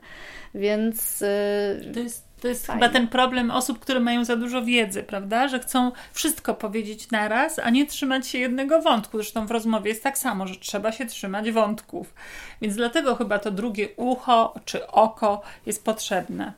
Więc... 0.55 1.21
Y, 1.21 1.91
to 1.93 1.99
jest 1.99 2.26
to 2.41 2.47
jest 2.47 2.67
Fajne. 2.67 2.81
chyba 2.81 2.93
ten 2.93 3.07
problem 3.07 3.51
osób, 3.51 3.79
które 3.79 3.99
mają 3.99 4.25
za 4.25 4.35
dużo 4.35 4.61
wiedzy, 4.61 5.03
prawda? 5.03 5.47
Że 5.47 5.59
chcą 5.59 5.91
wszystko 6.13 6.53
powiedzieć 6.53 7.11
naraz, 7.11 7.59
a 7.59 7.69
nie 7.69 7.85
trzymać 7.85 8.27
się 8.27 8.37
jednego 8.37 8.81
wątku. 8.81 9.17
Zresztą 9.17 9.47
w 9.47 9.51
rozmowie 9.51 9.89
jest 9.89 10.03
tak 10.03 10.17
samo, 10.17 10.47
że 10.47 10.55
trzeba 10.55 10.91
się 10.91 11.05
trzymać 11.05 11.51
wątków. 11.51 12.13
Więc 12.61 12.75
dlatego 12.75 13.15
chyba 13.15 13.39
to 13.39 13.51
drugie 13.51 13.89
ucho 13.95 14.53
czy 14.65 14.87
oko 14.87 15.41
jest 15.65 15.85
potrzebne. 15.85 16.53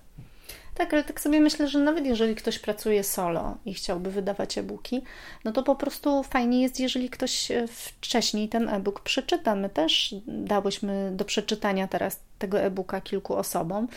Tak, 0.80 0.94
ale 0.94 1.04
tak 1.04 1.22
sobie 1.22 1.42
myślę, 1.42 1.68
że 1.68 1.80
nawet 1.80 2.06
jeżeli 2.06 2.36
ktoś 2.36 2.60
pracuje 2.60 3.04
solo 3.04 3.58
i 3.66 3.74
chciałby 3.74 4.12
wydawać 4.12 4.58
e-booki, 4.58 5.02
no 5.46 5.52
to 5.52 5.64
po 5.64 5.76
prostu 5.76 6.24
fajnie 6.24 6.62
jest, 6.62 6.80
jeżeli 6.80 7.10
ktoś 7.10 7.52
e, 7.52 7.68
wcześniej 7.68 8.50
ten 8.50 8.70
e-book 8.70 9.00
przeczyta. 9.00 9.56
My 9.56 9.70
też 9.70 10.16
dałyśmy 10.28 11.12
do 11.16 11.26
przeczytania 11.26 11.88
teraz 11.88 12.20
tego 12.38 12.60
e-booka 12.60 13.02
kilku 13.02 13.36
osobom 13.36 13.88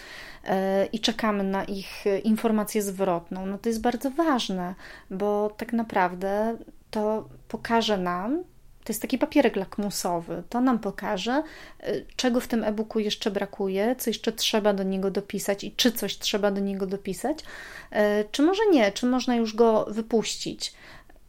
e, 0.45 0.87
i 0.87 1.01
czekamy 1.01 1.45
na 1.45 1.64
ich 1.64 2.05
informację 2.25 2.83
zwrotną. 2.83 3.47
No 3.47 3.59
to 3.59 3.68
jest 3.68 3.81
bardzo 3.81 4.11
ważne, 4.11 4.75
bo 5.11 5.51
tak 5.57 5.73
naprawdę 5.73 6.57
to 6.90 7.29
pokaże 7.49 7.99
nam, 7.99 8.45
To 8.85 8.92
jest 8.92 9.03
taki 9.03 9.18
papierek 9.18 9.57
lakmusowy. 9.57 10.42
To 10.49 10.61
nam 10.61 10.79
pokaże, 10.79 11.42
y, 11.88 12.07
czego 12.16 12.40
w 12.40 12.49
tym 12.49 12.64
e-booku 12.64 12.99
jeszcze 12.99 13.31
brakuje, 13.31 13.97
co 13.99 14.11
jeszcze 14.11 14.33
trzeba 14.33 14.73
do 14.73 14.83
niego 14.83 15.11
dopisać 15.11 15.64
i 15.64 15.73
czy 15.73 15.92
coś 15.92 16.18
trzeba 16.18 16.51
do 16.51 16.61
niego 16.61 16.87
dopisać, 16.87 17.38
y, 17.38 17.97
czy 18.31 18.42
może 18.42 18.62
nie, 18.73 18.92
czy 18.92 19.07
można 19.07 19.37
już 19.37 19.55
go 19.55 19.87
wypuścić. 19.88 20.73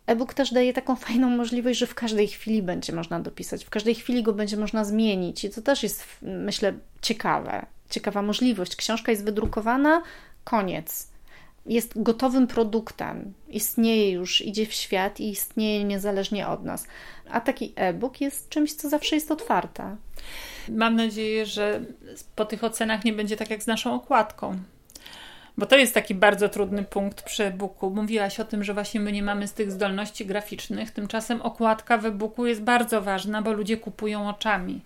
E-book 0.06 0.34
też 0.34 0.54
daje 0.54 0.74
taką 0.74 0.96
fajną 1.06 1.30
możliwość, 1.30 1.80
że 1.80 1.88
w 1.88 1.96
każdej 1.96 2.28
chwili 2.28 2.64
będzie 2.64 2.94
można 2.94 3.20
dopisać, 3.20 3.66
w 3.66 3.70
każdej 3.70 3.96
chwili 3.96 4.24
go 4.24 4.34
będzie 4.34 4.58
można 4.58 4.86
zmienić 4.86 5.44
i 5.44 5.50
to 5.50 5.62
też 5.62 5.84
jest, 5.84 6.06
myślę, 6.22 6.74
ciekawe. 7.02 7.66
Ciekawa 7.90 8.22
możliwość. 8.22 8.76
Książka 8.76 9.12
jest 9.12 9.24
wydrukowana, 9.24 10.02
koniec 10.44 11.13
jest 11.66 12.02
gotowym 12.02 12.48
produktem, 12.48 13.34
istnieje 13.50 14.12
już, 14.12 14.42
idzie 14.42 14.66
w 14.66 14.74
świat 14.74 15.20
i 15.20 15.30
istnieje 15.30 15.84
niezależnie 15.84 16.48
od 16.48 16.64
nas. 16.64 16.88
A 17.30 17.42
taki 17.42 17.74
e-book 17.76 18.22
jest 18.22 18.50
czymś, 18.50 18.74
co 18.74 18.90
zawsze 18.90 19.16
jest 19.16 19.32
otwarte. 19.32 19.96
Mam 20.70 20.96
nadzieję, 20.96 21.46
że 21.46 21.82
po 22.36 22.46
tych 22.46 22.64
ocenach 22.64 23.06
nie 23.06 23.14
będzie 23.14 23.38
tak 23.38 23.50
jak 23.50 23.64
z 23.64 23.68
naszą 23.68 23.96
okładką. 23.96 24.58
Bo 25.58 25.66
to 25.66 25.78
jest 25.78 25.94
taki 25.94 26.16
bardzo 26.16 26.50
trudny 26.50 26.84
punkt 26.84 27.22
przy 27.22 27.44
e-booku. 27.44 27.90
Mówiłaś 27.90 28.40
o 28.40 28.46
tym, 28.46 28.64
że 28.64 28.74
właśnie 28.74 29.00
my 29.00 29.12
nie 29.12 29.24
mamy 29.24 29.48
z 29.48 29.54
tych 29.54 29.72
zdolności 29.72 30.26
graficznych, 30.26 30.92
tymczasem 30.92 31.42
okładka 31.42 31.98
w 31.98 32.06
e-booku 32.06 32.46
jest 32.46 32.62
bardzo 32.62 33.02
ważna, 33.02 33.42
bo 33.42 33.54
ludzie 33.54 33.78
kupują 33.78 34.30
oczami. 34.30 34.82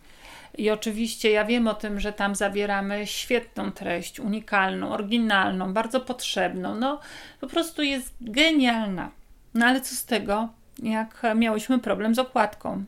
I 0.57 0.69
oczywiście 0.69 1.31
ja 1.31 1.45
wiem 1.45 1.67
o 1.67 1.73
tym, 1.73 1.99
że 1.99 2.13
tam 2.13 2.35
zawieramy 2.35 3.07
świetną 3.07 3.71
treść, 3.71 4.19
unikalną, 4.19 4.89
oryginalną, 4.89 5.73
bardzo 5.73 6.01
potrzebną. 6.01 6.75
No 6.75 6.99
po 7.41 7.47
prostu 7.47 7.83
jest 7.83 8.13
genialna. 8.21 9.11
No 9.53 9.65
ale 9.65 9.81
co 9.81 9.95
z 9.95 10.05
tego, 10.05 10.49
jak 10.83 11.21
miałyśmy 11.35 11.79
problem 11.79 12.15
z 12.15 12.19
okładką? 12.19 12.83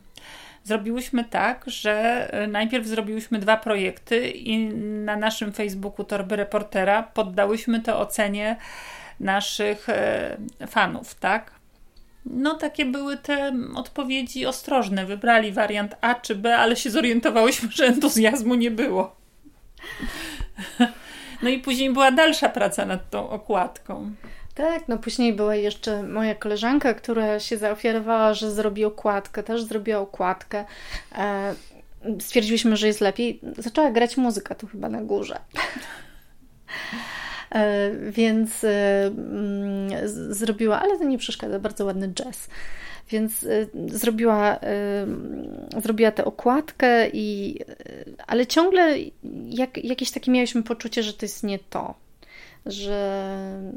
Zrobiłyśmy 0.63 1.23
tak, 1.23 1.63
że 1.67 2.27
e, 2.33 2.47
najpierw 2.47 2.87
zrobiłyśmy 2.87 3.39
dwa 3.39 3.57
projekty 3.57 4.29
i 4.29 4.67
na 5.05 5.15
naszym 5.15 5.53
Facebooku 5.53 6.05
Torby 6.05 6.35
Reportera 6.35 7.03
poddałyśmy 7.03 7.79
to 7.79 7.99
ocenie 7.99 8.57
naszych 9.19 9.89
e, 9.89 10.37
fanów, 10.67 11.15
tak? 11.15 11.58
No 12.29 12.53
takie 12.53 12.85
były 12.85 13.17
te 13.17 13.53
odpowiedzi 13.75 14.45
ostrożne. 14.45 15.05
Wybrali 15.05 15.51
wariant 15.51 15.95
A 16.01 16.15
czy 16.15 16.35
B, 16.35 16.57
ale 16.57 16.75
się 16.75 16.89
zorientowałyśmy, 16.89 17.69
że 17.71 17.85
entuzjazmu 17.85 18.55
nie 18.55 18.71
było. 18.71 19.15
No 21.41 21.49
i 21.49 21.59
później 21.59 21.93
była 21.93 22.11
dalsza 22.11 22.49
praca 22.49 22.85
nad 22.85 23.09
tą 23.09 23.29
okładką. 23.29 24.11
Tak, 24.55 24.87
no 24.87 24.97
później 24.97 25.33
była 25.33 25.55
jeszcze 25.55 26.03
moja 26.03 26.35
koleżanka, 26.35 26.93
która 26.93 27.39
się 27.39 27.57
zaofiarowała, 27.57 28.33
że 28.33 28.51
zrobi 28.51 28.85
okładkę, 28.85 29.43
też 29.43 29.63
zrobiła 29.63 29.99
okładkę. 29.99 30.65
E, 31.17 31.55
stwierdziliśmy, 32.19 32.77
że 32.77 32.87
jest 32.87 33.01
lepiej. 33.01 33.39
Zaczęła 33.57 33.91
grać 33.91 34.17
muzyka 34.17 34.55
tu 34.55 34.67
chyba 34.67 34.89
na 34.89 35.01
górze. 35.01 35.39
E, 37.51 37.91
więc 38.11 38.63
e, 38.63 39.05
mm, 39.05 39.89
zrobiła, 40.33 40.81
ale 40.81 40.97
to 40.97 41.03
nie 41.03 41.17
przeszkadza, 41.17 41.59
bardzo 41.59 41.85
ładny 41.85 42.13
jazz. 42.13 42.47
Więc 43.09 43.43
e, 43.43 43.47
zrobiła, 43.87 44.59
zrobiła 45.77 46.11
tę 46.11 46.25
okładkę, 46.25 47.09
i, 47.09 47.59
ale 48.27 48.47
ciągle 48.47 48.95
jak, 49.49 49.83
jakieś 49.83 50.11
takie 50.11 50.31
mieliśmy 50.31 50.63
poczucie, 50.63 51.03
że 51.03 51.13
to 51.13 51.25
jest 51.25 51.43
nie 51.43 51.59
to, 51.59 51.95
że 52.65 53.19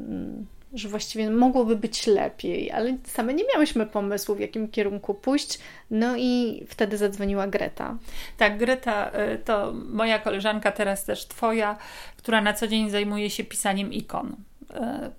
mm, 0.09 0.45
że 0.73 0.89
właściwie 0.89 1.29
mogłoby 1.29 1.75
być 1.75 2.07
lepiej, 2.07 2.71
ale 2.71 2.97
same 3.07 3.33
nie 3.33 3.43
miałyśmy 3.53 3.85
pomysłu, 3.85 4.35
w 4.35 4.39
jakim 4.39 4.67
kierunku 4.67 5.13
pójść. 5.13 5.59
No 5.91 6.17
i 6.17 6.63
wtedy 6.69 6.97
zadzwoniła 6.97 7.47
Greta. 7.47 7.97
Tak, 8.37 8.57
Greta 8.57 9.11
y, 9.33 9.37
to 9.37 9.73
moja 9.73 10.19
koleżanka, 10.19 10.71
teraz 10.71 11.05
też 11.05 11.27
Twoja, 11.27 11.77
która 12.17 12.41
na 12.41 12.53
co 12.53 12.67
dzień 12.67 12.89
zajmuje 12.89 13.29
się 13.29 13.43
pisaniem 13.43 13.93
ikon 13.93 14.27
y, 14.31 14.75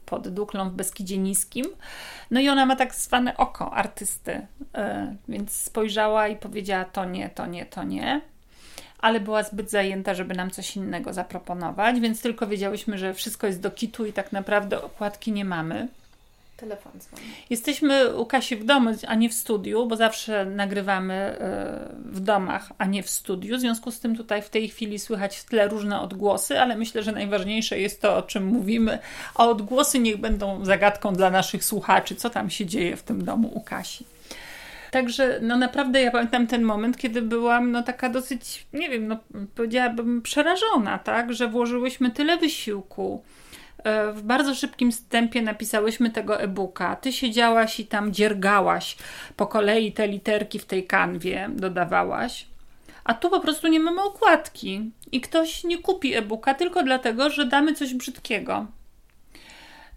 pod 0.06 0.28
Duklą 0.28 0.70
w 0.70 0.72
Beskidzie 0.72 1.18
Niskim. 1.18 1.66
No 2.30 2.40
i 2.40 2.48
ona 2.48 2.66
ma 2.66 2.76
tak 2.76 2.94
zwane 2.94 3.36
oko 3.36 3.72
artysty, 3.72 4.32
y, 4.32 4.46
więc 5.28 5.52
spojrzała 5.52 6.28
i 6.28 6.36
powiedziała 6.36 6.84
to 6.84 7.04
nie, 7.04 7.30
to 7.30 7.46
nie, 7.46 7.66
to 7.66 7.84
nie 7.84 8.33
ale 9.04 9.20
była 9.20 9.42
zbyt 9.42 9.70
zajęta, 9.70 10.14
żeby 10.14 10.34
nam 10.34 10.50
coś 10.50 10.76
innego 10.76 11.12
zaproponować, 11.12 12.00
więc 12.00 12.22
tylko 12.22 12.46
wiedziałyśmy, 12.46 12.98
że 12.98 13.14
wszystko 13.14 13.46
jest 13.46 13.60
do 13.60 13.70
kitu 13.70 14.06
i 14.06 14.12
tak 14.12 14.32
naprawdę 14.32 14.82
okładki 14.82 15.32
nie 15.32 15.44
mamy. 15.44 15.88
Telefon 16.56 16.92
dzwoni. 16.98 17.22
Jesteśmy 17.50 18.16
u 18.16 18.26
Kasi 18.26 18.56
w 18.56 18.64
domu, 18.64 18.90
a 19.06 19.14
nie 19.14 19.28
w 19.28 19.34
studiu, 19.34 19.86
bo 19.86 19.96
zawsze 19.96 20.44
nagrywamy 20.44 21.14
e, 21.14 21.88
w 22.04 22.20
domach, 22.20 22.72
a 22.78 22.86
nie 22.86 23.02
w 23.02 23.10
studiu. 23.10 23.56
W 23.56 23.60
związku 23.60 23.90
z 23.90 24.00
tym 24.00 24.16
tutaj 24.16 24.42
w 24.42 24.50
tej 24.50 24.68
chwili 24.68 24.98
słychać 24.98 25.36
w 25.36 25.44
tle 25.44 25.68
różne 25.68 26.00
odgłosy, 26.00 26.60
ale 26.60 26.76
myślę, 26.76 27.02
że 27.02 27.12
najważniejsze 27.12 27.78
jest 27.78 28.02
to, 28.02 28.16
o 28.16 28.22
czym 28.22 28.46
mówimy. 28.46 28.98
A 29.34 29.48
odgłosy 29.48 29.98
niech 29.98 30.16
będą 30.16 30.64
zagadką 30.64 31.14
dla 31.14 31.30
naszych 31.30 31.64
słuchaczy, 31.64 32.14
co 32.14 32.30
tam 32.30 32.50
się 32.50 32.66
dzieje 32.66 32.96
w 32.96 33.02
tym 33.02 33.24
domu 33.24 33.50
u 33.54 33.60
Kasi. 33.60 34.04
Także 34.94 35.38
no 35.42 35.56
naprawdę 35.56 36.02
ja 36.02 36.10
pamiętam 36.10 36.46
ten 36.46 36.62
moment, 36.62 36.96
kiedy 36.96 37.22
byłam 37.22 37.70
no 37.70 37.82
taka 37.82 38.08
dosyć, 38.08 38.66
nie 38.72 38.90
wiem, 38.90 39.08
no 39.08 39.16
powiedziałabym 39.54 40.22
przerażona, 40.22 40.98
tak, 40.98 41.32
że 41.32 41.48
włożyłyśmy 41.48 42.10
tyle 42.10 42.36
wysiłku, 42.36 43.22
e, 43.84 44.12
w 44.12 44.22
bardzo 44.22 44.54
szybkim 44.54 44.90
tempie 45.08 45.42
napisałyśmy 45.42 46.10
tego 46.10 46.40
e-booka. 46.40 46.96
Ty 46.96 47.12
siedziałaś 47.12 47.80
i 47.80 47.86
tam 47.86 48.12
dziergałaś 48.12 48.96
po 49.36 49.46
kolei 49.46 49.92
te 49.92 50.08
literki 50.08 50.58
w 50.58 50.64
tej 50.64 50.86
kanwie, 50.86 51.50
dodawałaś. 51.52 52.46
A 53.04 53.14
tu 53.14 53.30
po 53.30 53.40
prostu 53.40 53.68
nie 53.68 53.80
mamy 53.80 54.02
okładki 54.02 54.90
i 55.12 55.20
ktoś 55.20 55.64
nie 55.64 55.78
kupi 55.78 56.14
e-booka 56.14 56.54
tylko 56.54 56.82
dlatego, 56.82 57.30
że 57.30 57.46
damy 57.46 57.74
coś 57.74 57.94
brzydkiego. 57.94 58.66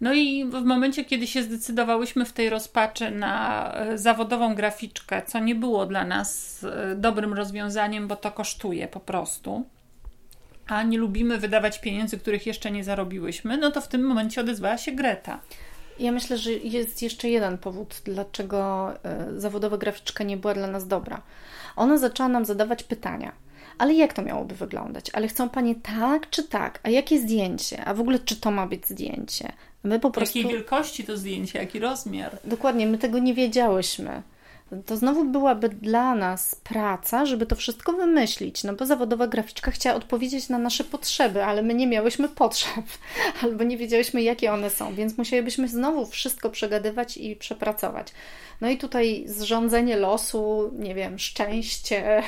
No 0.00 0.14
i 0.14 0.44
w 0.44 0.64
momencie, 0.64 1.04
kiedy 1.04 1.26
się 1.26 1.42
zdecydowałyśmy 1.42 2.24
w 2.24 2.32
tej 2.32 2.50
rozpaczy 2.50 3.10
na 3.10 3.72
e, 3.74 3.98
zawodową 3.98 4.54
graficzkę, 4.54 5.22
co 5.26 5.38
nie 5.38 5.54
było 5.54 5.86
dla 5.86 6.04
nas 6.04 6.64
e, 6.64 6.94
dobrym 6.96 7.34
rozwiązaniem, 7.34 8.08
bo 8.08 8.16
to 8.16 8.30
kosztuje 8.30 8.88
po 8.88 9.00
prostu, 9.00 9.64
a 10.66 10.82
nie 10.82 10.98
lubimy 10.98 11.38
wydawać 11.38 11.80
pieniędzy, 11.80 12.18
których 12.18 12.46
jeszcze 12.46 12.70
nie 12.70 12.84
zarobiłyśmy, 12.84 13.56
no 13.56 13.70
to 13.70 13.80
w 13.80 13.88
tym 13.88 14.06
momencie 14.06 14.40
odezwała 14.40 14.78
się 14.78 14.92
Greta. 14.92 15.40
Ja 15.98 16.12
myślę, 16.12 16.38
że 16.38 16.52
jest 16.52 17.02
jeszcze 17.02 17.28
jeden 17.28 17.58
powód, 17.58 18.00
dlaczego 18.04 18.90
e, 19.04 19.40
zawodowa 19.40 19.78
graficzka 19.78 20.24
nie 20.24 20.36
była 20.36 20.54
dla 20.54 20.66
nas 20.66 20.86
dobra. 20.86 21.22
Ona 21.76 21.98
zaczęła 21.98 22.28
nam 22.28 22.44
zadawać 22.44 22.82
pytania. 22.82 23.32
Ale 23.78 23.94
jak 23.94 24.12
to 24.12 24.22
miałoby 24.22 24.54
wyglądać? 24.54 25.10
Ale 25.12 25.28
chcą 25.28 25.48
panie 25.48 25.74
tak 25.74 26.30
czy 26.30 26.44
tak? 26.44 26.80
A 26.82 26.90
jakie 26.90 27.20
zdjęcie? 27.20 27.84
A 27.84 27.94
w 27.94 28.00
ogóle 28.00 28.18
czy 28.18 28.36
to 28.36 28.50
ma 28.50 28.66
być 28.66 28.86
zdjęcie? 28.86 29.52
My 29.84 30.00
po 30.00 30.10
prostu... 30.10 30.38
Jakiej 30.38 30.52
wielkości 30.52 31.04
to 31.04 31.16
zdjęcie, 31.16 31.58
jaki 31.58 31.78
rozmiar? 31.78 32.38
Dokładnie, 32.44 32.86
my 32.86 32.98
tego 32.98 33.18
nie 33.18 33.34
wiedziałyśmy. 33.34 34.22
To 34.86 34.96
znowu 34.96 35.24
byłaby 35.24 35.68
dla 35.68 36.14
nas 36.14 36.54
praca, 36.54 37.26
żeby 37.26 37.46
to 37.46 37.56
wszystko 37.56 37.92
wymyślić, 37.92 38.64
no 38.64 38.72
bo 38.72 38.86
zawodowa 38.86 39.26
graficzka 39.26 39.70
chciała 39.70 39.96
odpowiedzieć 39.96 40.48
na 40.48 40.58
nasze 40.58 40.84
potrzeby, 40.84 41.44
ale 41.44 41.62
my 41.62 41.74
nie 41.74 41.86
miałyśmy 41.86 42.28
potrzeb, 42.28 42.84
albo 43.42 43.64
nie 43.64 43.76
wiedziałyśmy, 43.76 44.22
jakie 44.22 44.52
one 44.52 44.70
są, 44.70 44.94
więc 44.94 45.18
musielibyśmy 45.18 45.68
znowu 45.68 46.06
wszystko 46.06 46.50
przegadywać 46.50 47.16
i 47.16 47.36
przepracować. 47.36 48.12
No 48.60 48.70
i 48.70 48.78
tutaj 48.78 49.24
zrządzenie 49.26 49.96
losu, 49.96 50.70
nie 50.78 50.94
wiem, 50.94 51.18
szczęście. 51.18 52.22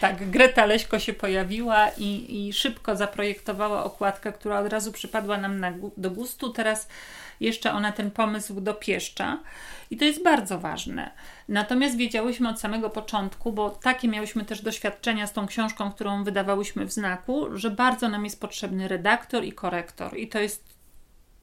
Tak, 0.00 0.30
Greta 0.30 0.66
Leśko 0.66 0.98
się 0.98 1.12
pojawiła 1.12 1.88
i, 1.98 2.46
i 2.48 2.52
szybko 2.52 2.96
zaprojektowała 2.96 3.84
okładkę, 3.84 4.32
która 4.32 4.60
od 4.60 4.72
razu 4.72 4.92
przypadła 4.92 5.36
nam 5.36 5.60
na, 5.60 5.72
do 5.96 6.10
gustu. 6.10 6.50
Teraz 6.50 6.88
jeszcze 7.40 7.72
ona 7.72 7.92
ten 7.92 8.10
pomysł 8.10 8.60
dopieszcza 8.60 9.38
i 9.90 9.96
to 9.96 10.04
jest 10.04 10.22
bardzo 10.22 10.58
ważne. 10.58 11.10
Natomiast 11.48 11.96
wiedziałyśmy 11.96 12.48
od 12.48 12.60
samego 12.60 12.90
początku, 12.90 13.52
bo 13.52 13.70
takie 13.70 14.08
miałyśmy 14.08 14.44
też 14.44 14.62
doświadczenia 14.62 15.26
z 15.26 15.32
tą 15.32 15.46
książką, 15.46 15.92
którą 15.92 16.24
wydawałyśmy 16.24 16.84
w 16.84 16.92
znaku, 16.92 17.56
że 17.56 17.70
bardzo 17.70 18.08
nam 18.08 18.24
jest 18.24 18.40
potrzebny 18.40 18.88
redaktor 18.88 19.44
i 19.44 19.52
korektor 19.52 20.18
i 20.18 20.28
to 20.28 20.38
jest 20.38 20.69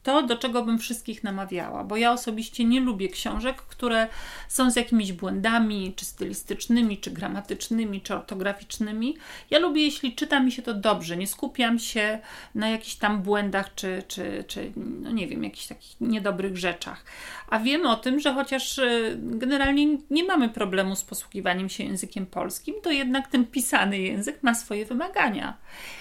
to, 0.07 0.23
do 0.23 0.37
czego 0.37 0.63
bym 0.63 0.79
wszystkich 0.79 1.23
namawiała, 1.23 1.83
bo 1.83 1.97
ja 1.97 2.11
osobiście 2.11 2.65
nie 2.65 2.79
lubię 2.79 3.09
książek, 3.09 3.57
które 3.57 4.07
są 4.47 4.71
z 4.71 4.75
jakimiś 4.75 5.13
błędami, 5.13 5.93
czy 5.95 6.05
stylistycznymi, 6.05 6.97
czy 6.97 7.11
gramatycznymi, 7.11 8.01
czy 8.01 8.13
ortograficznymi. 8.13 9.17
Ja 9.49 9.59
lubię, 9.59 9.81
jeśli 9.81 10.15
czyta 10.15 10.39
mi 10.39 10.51
się 10.51 10.61
to 10.61 10.73
dobrze, 10.73 11.17
nie 11.17 11.27
skupiam 11.27 11.79
się 11.79 12.19
na 12.55 12.69
jakichś 12.69 12.95
tam 12.95 13.21
błędach, 13.21 13.75
czy, 13.75 14.03
czy, 14.07 14.43
czy 14.47 14.71
no 14.75 15.11
nie 15.11 15.27
wiem, 15.27 15.43
jakichś 15.43 15.67
takich 15.67 16.01
niedobrych 16.01 16.57
rzeczach. 16.57 17.05
A 17.49 17.59
wiemy 17.59 17.89
o 17.89 17.95
tym, 17.95 18.19
że 18.19 18.33
chociaż 18.33 18.77
y, 18.77 19.17
generalnie 19.21 19.97
nie 20.09 20.23
mamy 20.23 20.49
problemu 20.49 20.95
z 20.95 21.03
posługiwaniem 21.03 21.69
się 21.69 21.83
językiem 21.83 22.25
polskim, 22.25 22.75
to 22.83 22.91
jednak 22.91 23.27
ten 23.27 23.45
pisany 23.45 23.97
język 23.97 24.43
ma 24.43 24.55
swoje 24.55 24.85
wymagania. 24.85 25.57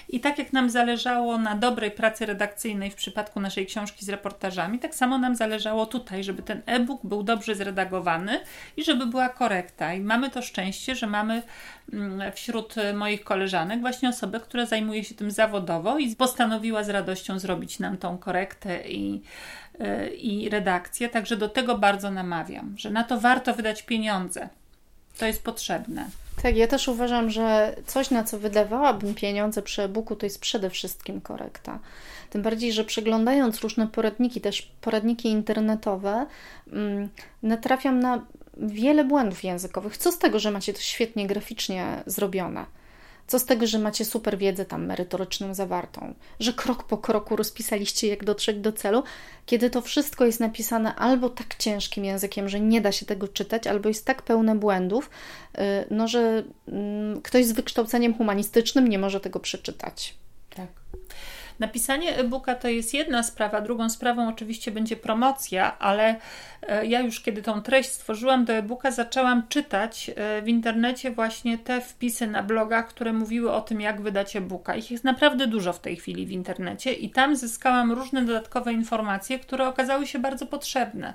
I 0.09 0.19
tak 0.19 0.37
jak 0.37 0.53
nam 0.53 0.69
zależało 0.69 1.37
na 1.37 1.55
dobrej 1.55 1.91
pracy 1.91 2.25
redakcyjnej 2.25 2.91
w 2.91 2.95
przypadku 2.95 3.39
naszej 3.39 3.65
książki, 3.65 3.96
książki 3.97 4.05
z 4.05 4.09
reportażami, 4.09 4.79
tak 4.79 4.95
samo 4.95 5.17
nam 5.17 5.35
zależało 5.35 5.85
tutaj, 5.85 6.23
żeby 6.23 6.43
ten 6.43 6.61
e-book 6.65 7.01
był 7.03 7.23
dobrze 7.23 7.55
zredagowany 7.55 8.39
i 8.77 8.83
żeby 8.83 9.05
była 9.05 9.29
korekta. 9.29 9.93
I 9.93 9.99
mamy 9.99 10.29
to 10.29 10.41
szczęście, 10.41 10.95
że 10.95 11.07
mamy 11.07 11.41
mm, 11.93 12.31
wśród 12.31 12.75
moich 12.93 13.23
koleżanek 13.23 13.81
właśnie 13.81 14.09
osobę, 14.09 14.39
która 14.39 14.65
zajmuje 14.65 15.03
się 15.03 15.15
tym 15.15 15.31
zawodowo 15.31 15.97
i 15.97 16.15
postanowiła 16.15 16.83
z 16.83 16.89
radością 16.89 17.39
zrobić 17.39 17.79
nam 17.79 17.97
tą 17.97 18.17
korektę 18.17 18.89
i, 18.89 19.21
y, 19.81 20.15
i 20.15 20.49
redakcję. 20.49 21.09
Także 21.09 21.37
do 21.37 21.49
tego 21.49 21.77
bardzo 21.77 22.11
namawiam, 22.11 22.75
że 22.77 22.89
na 22.89 23.03
to 23.03 23.19
warto 23.19 23.53
wydać 23.53 23.83
pieniądze. 23.83 24.49
To 25.17 25.25
jest 25.25 25.43
potrzebne. 25.43 26.09
Tak, 26.43 26.55
ja 26.55 26.67
też 26.67 26.87
uważam, 26.87 27.29
że 27.29 27.75
coś, 27.85 28.11
na 28.11 28.23
co 28.23 28.39
wydawałabym 28.39 29.15
pieniądze 29.15 29.61
przy 29.61 29.83
e-booku, 29.83 30.15
to 30.15 30.25
jest 30.25 30.39
przede 30.39 30.69
wszystkim 30.69 31.21
korekta. 31.21 31.79
Tym 32.29 32.41
bardziej, 32.41 32.73
że 32.73 32.83
przeglądając 32.83 33.59
różne 33.59 33.87
poradniki, 33.87 34.41
też 34.41 34.61
poradniki 34.81 35.29
internetowe, 35.29 36.25
mm, 36.71 37.09
natrafiam 37.43 37.99
na 37.99 38.25
wiele 38.57 39.03
błędów 39.03 39.43
językowych. 39.43 39.97
Co 39.97 40.11
z 40.11 40.17
tego, 40.17 40.39
że 40.39 40.51
macie 40.51 40.73
to 40.73 40.79
świetnie 40.79 41.27
graficznie 41.27 42.03
zrobione? 42.05 42.65
Co 43.27 43.39
z 43.39 43.45
tego, 43.45 43.67
że 43.67 43.79
macie 43.79 44.05
super 44.05 44.37
wiedzę 44.37 44.65
tam 44.65 44.85
merytoryczną 44.85 45.53
zawartą, 45.53 46.13
że 46.39 46.53
krok 46.53 46.83
po 46.83 46.97
kroku 46.97 47.35
rozpisaliście, 47.35 48.07
jak 48.07 48.23
dotrzeć 48.23 48.57
do 48.57 48.71
celu, 48.71 49.03
kiedy 49.45 49.69
to 49.69 49.81
wszystko 49.81 50.25
jest 50.25 50.39
napisane 50.39 50.95
albo 50.95 51.29
tak 51.29 51.55
ciężkim 51.55 52.05
językiem, 52.05 52.49
że 52.49 52.59
nie 52.59 52.81
da 52.81 52.91
się 52.91 53.05
tego 53.05 53.27
czytać, 53.27 53.67
albo 53.67 53.89
jest 53.89 54.05
tak 54.05 54.21
pełne 54.21 54.55
błędów, 54.55 55.09
y, 55.55 55.61
no, 55.91 56.07
że 56.07 56.43
mm, 56.67 57.21
ktoś 57.21 57.45
z 57.45 57.51
wykształceniem 57.51 58.13
humanistycznym 58.13 58.87
nie 58.87 58.99
może 58.99 59.19
tego 59.19 59.39
przeczytać. 59.39 60.15
Tak. 60.49 60.67
Napisanie 61.59 62.17
e-booka 62.17 62.55
to 62.55 62.67
jest 62.67 62.93
jedna 62.93 63.23
sprawa, 63.23 63.61
drugą 63.61 63.89
sprawą 63.89 64.27
oczywiście 64.27 64.71
będzie 64.71 64.95
promocja, 64.95 65.79
ale 65.79 66.15
e, 66.67 66.85
ja 66.85 66.99
już 67.01 67.21
kiedy 67.21 67.41
tą 67.41 67.61
treść 67.61 67.91
stworzyłam 67.91 68.45
do 68.45 68.53
e-booka, 68.53 68.91
zaczęłam 68.91 69.47
czytać 69.47 70.11
e, 70.15 70.41
w 70.41 70.47
internecie 70.47 71.11
właśnie 71.11 71.57
te 71.57 71.81
wpisy 71.81 72.27
na 72.27 72.43
blogach, 72.43 72.87
które 72.87 73.13
mówiły 73.13 73.51
o 73.51 73.61
tym, 73.61 73.81
jak 73.81 74.01
wydać 74.01 74.35
e-booka. 74.35 74.75
Ich 74.75 74.91
jest 74.91 75.03
naprawdę 75.03 75.47
dużo 75.47 75.73
w 75.73 75.79
tej 75.79 75.95
chwili 75.95 76.25
w 76.25 76.31
internecie 76.31 76.93
i 76.93 77.09
tam 77.09 77.35
zyskałam 77.35 77.91
różne 77.91 78.25
dodatkowe 78.25 78.73
informacje, 78.73 79.39
które 79.39 79.67
okazały 79.67 80.07
się 80.07 80.19
bardzo 80.19 80.45
potrzebne. 80.45 81.13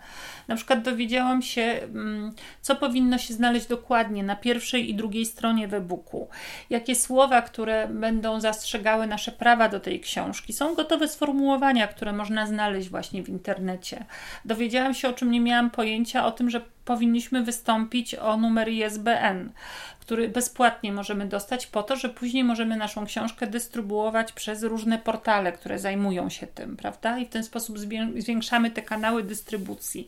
Na 0.48 0.56
przykład 0.56 0.82
dowiedziałam 0.82 1.42
się, 1.42 1.62
mm, 1.62 2.32
co 2.60 2.76
powinno 2.76 3.18
się 3.18 3.34
znaleźć 3.34 3.66
dokładnie 3.66 4.22
na 4.22 4.36
pierwszej 4.36 4.90
i 4.90 4.94
drugiej 4.94 5.26
stronie 5.26 5.68
w 5.68 5.74
e-booku, 5.74 6.28
jakie 6.70 6.94
słowa, 6.94 7.42
które 7.42 7.88
będą 7.88 8.40
zastrzegały 8.40 9.06
nasze 9.06 9.32
prawa 9.32 9.68
do 9.68 9.80
tej 9.80 10.00
książki 10.00 10.31
książki. 10.32 10.52
Są 10.52 10.74
gotowe 10.74 11.08
sformułowania, 11.08 11.86
które 11.86 12.12
można 12.12 12.46
znaleźć 12.46 12.88
właśnie 12.88 13.22
w 13.22 13.28
internecie. 13.28 14.04
Dowiedziałam 14.44 14.94
się, 14.94 15.08
o 15.08 15.12
czym 15.12 15.30
nie 15.30 15.40
miałam 15.40 15.70
pojęcia, 15.70 16.26
o 16.26 16.32
tym, 16.32 16.50
że 16.50 16.60
powinniśmy 16.84 17.44
wystąpić 17.44 18.14
o 18.14 18.36
numer 18.36 18.68
ISBN, 18.68 19.50
który 20.00 20.28
bezpłatnie 20.28 20.92
możemy 20.92 21.26
dostać 21.26 21.66
po 21.66 21.82
to, 21.82 21.96
że 21.96 22.08
później 22.08 22.44
możemy 22.44 22.76
naszą 22.76 23.06
książkę 23.06 23.46
dystrybuować 23.46 24.32
przez 24.32 24.62
różne 24.62 24.98
portale, 24.98 25.52
które 25.52 25.78
zajmują 25.78 26.30
się 26.30 26.46
tym, 26.46 26.76
prawda? 26.76 27.18
I 27.18 27.26
w 27.26 27.28
ten 27.28 27.44
sposób 27.44 27.78
zwiększamy 28.16 28.70
te 28.70 28.82
kanały 28.82 29.22
dystrybucji. 29.22 30.06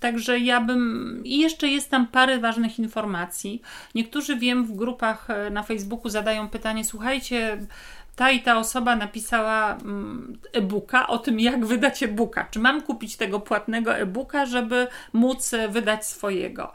Także 0.00 0.38
ja 0.38 0.60
bym. 0.60 1.22
I 1.24 1.38
jeszcze 1.38 1.68
jest 1.68 1.90
tam 1.90 2.06
parę 2.06 2.38
ważnych 2.38 2.78
informacji. 2.78 3.62
Niektórzy 3.94 4.36
wiem 4.36 4.64
w 4.64 4.76
grupach 4.76 5.30
e, 5.30 5.50
na 5.50 5.62
Facebooku 5.62 6.10
zadają 6.10 6.48
pytanie: 6.48 6.84
słuchajcie, 6.84 7.58
ta 8.18 8.30
i 8.30 8.40
ta 8.42 8.58
osoba 8.58 8.96
napisała 8.96 9.76
mm, 9.76 10.38
e-booka 10.52 11.06
o 11.06 11.18
tym, 11.18 11.40
jak 11.40 11.66
wydać 11.66 12.02
e-booka. 12.02 12.44
Czy 12.50 12.58
mam 12.58 12.82
kupić 12.82 13.16
tego 13.16 13.40
płatnego 13.40 13.96
e-booka, 13.96 14.46
żeby 14.46 14.86
móc 15.12 15.54
e, 15.54 15.68
wydać 15.68 16.06
swojego? 16.06 16.72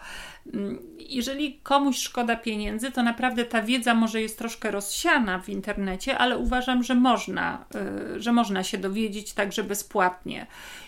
Mm, 0.53 0.79
jeżeli 0.99 1.59
komuś 1.63 1.97
szkoda 1.97 2.35
pieniędzy, 2.35 2.91
to 2.91 3.03
naprawdę 3.03 3.45
ta 3.45 3.61
wiedza 3.61 3.93
może 3.93 4.21
jest 4.21 4.37
troszkę 4.37 4.71
rozsiana 4.71 5.39
w 5.39 5.49
internecie, 5.49 6.17
ale 6.17 6.37
uważam, 6.37 6.83
że 6.83 6.95
można, 6.95 7.65
e, 7.75 8.19
że 8.19 8.31
można 8.31 8.63
się 8.63 8.77
dowiedzieć 8.77 9.33
także 9.33 9.63
bezpłatnie 9.63 10.47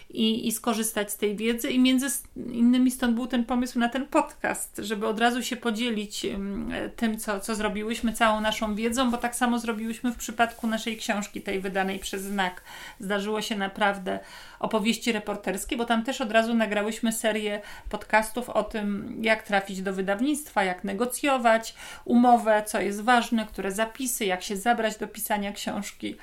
i, 0.09 0.47
i 0.47 0.51
skorzystać 0.51 1.11
z 1.11 1.17
tej 1.17 1.35
wiedzy. 1.35 1.71
I 1.71 1.79
między 1.79 2.07
innymi 2.35 2.91
stąd 2.91 3.15
był 3.15 3.27
ten 3.27 3.45
pomysł 3.45 3.79
na 3.79 3.89
ten 3.89 4.05
podcast, 4.05 4.81
żeby 4.83 5.07
od 5.07 5.19
razu 5.19 5.43
się 5.43 5.55
podzielić 5.55 6.25
tym, 6.95 7.19
co, 7.19 7.39
co 7.39 7.55
zrobiłyśmy, 7.55 8.13
całą 8.13 8.41
naszą 8.41 8.75
wiedzą, 8.75 9.11
bo 9.11 9.17
tak 9.17 9.35
samo 9.35 9.59
zrobiłyśmy 9.59 10.11
w 10.11 10.17
przypadku 10.17 10.67
naszej 10.67 10.97
książki, 10.97 11.41
tej 11.41 11.59
wydanej 11.59 11.99
przez 11.99 12.21
znak. 12.21 12.61
Zdarzyło 12.99 13.41
się 13.41 13.55
naprawdę 13.55 14.19
opowieści 14.59 15.11
reporterskie, 15.11 15.77
bo 15.77 15.85
tam 15.85 16.03
też 16.03 16.21
od 16.21 16.31
razu 16.31 16.53
nagrałyśmy 16.53 17.11
serię 17.11 17.61
podcastów 17.89 18.49
o 18.49 18.63
tym, 18.63 19.17
jak 19.21 19.43
trafić 19.43 19.81
do 19.81 19.93
wydawnictwa, 19.93 20.63
jak 20.63 20.83
negocjować 20.83 21.75
umowę, 22.05 22.63
co 22.65 22.81
jest 22.81 23.01
ważne, 23.01 23.45
które 23.45 23.71
zapisy, 23.71 24.25
jak 24.25 24.43
się 24.43 24.57
zabrać 24.57 24.97
do 24.97 25.07
pisania 25.07 25.51
książki. 25.51 26.15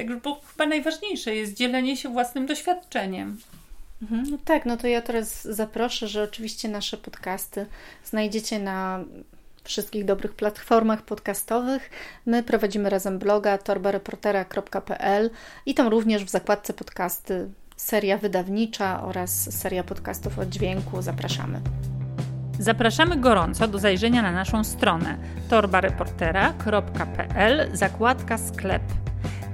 Także 0.00 0.16
bo 0.16 0.40
chyba 0.52 0.66
najważniejsze 0.66 1.34
jest 1.34 1.54
dzielenie 1.54 1.96
się 1.96 2.08
własnym 2.08 2.46
doświadczeniem. 2.46 3.38
Mhm, 4.02 4.26
no 4.30 4.38
tak, 4.44 4.66
no 4.66 4.76
to 4.76 4.86
ja 4.86 5.02
teraz 5.02 5.44
zaproszę, 5.44 6.08
że 6.08 6.22
oczywiście 6.22 6.68
nasze 6.68 6.96
podcasty 6.96 7.66
znajdziecie 8.04 8.58
na 8.58 9.04
wszystkich 9.64 10.04
dobrych 10.04 10.32
platformach 10.32 11.02
podcastowych. 11.02 11.90
My 12.26 12.42
prowadzimy 12.42 12.90
razem 12.90 13.18
bloga 13.18 13.58
torbareportera.pl 13.58 15.30
i 15.66 15.74
tam 15.74 15.88
również 15.88 16.24
w 16.24 16.30
zakładce 16.30 16.72
podcasty 16.72 17.48
seria 17.76 18.18
wydawnicza 18.18 19.02
oraz 19.02 19.60
seria 19.60 19.84
podcastów 19.84 20.38
o 20.38 20.46
dźwięku. 20.46 21.02
Zapraszamy. 21.02 21.60
Zapraszamy 22.58 23.16
gorąco 23.16 23.68
do 23.68 23.78
zajrzenia 23.78 24.22
na 24.22 24.32
naszą 24.32 24.64
stronę 24.64 25.18
torbareportera.pl 25.48 27.70
zakładka 27.72 28.38
sklep. 28.38 28.82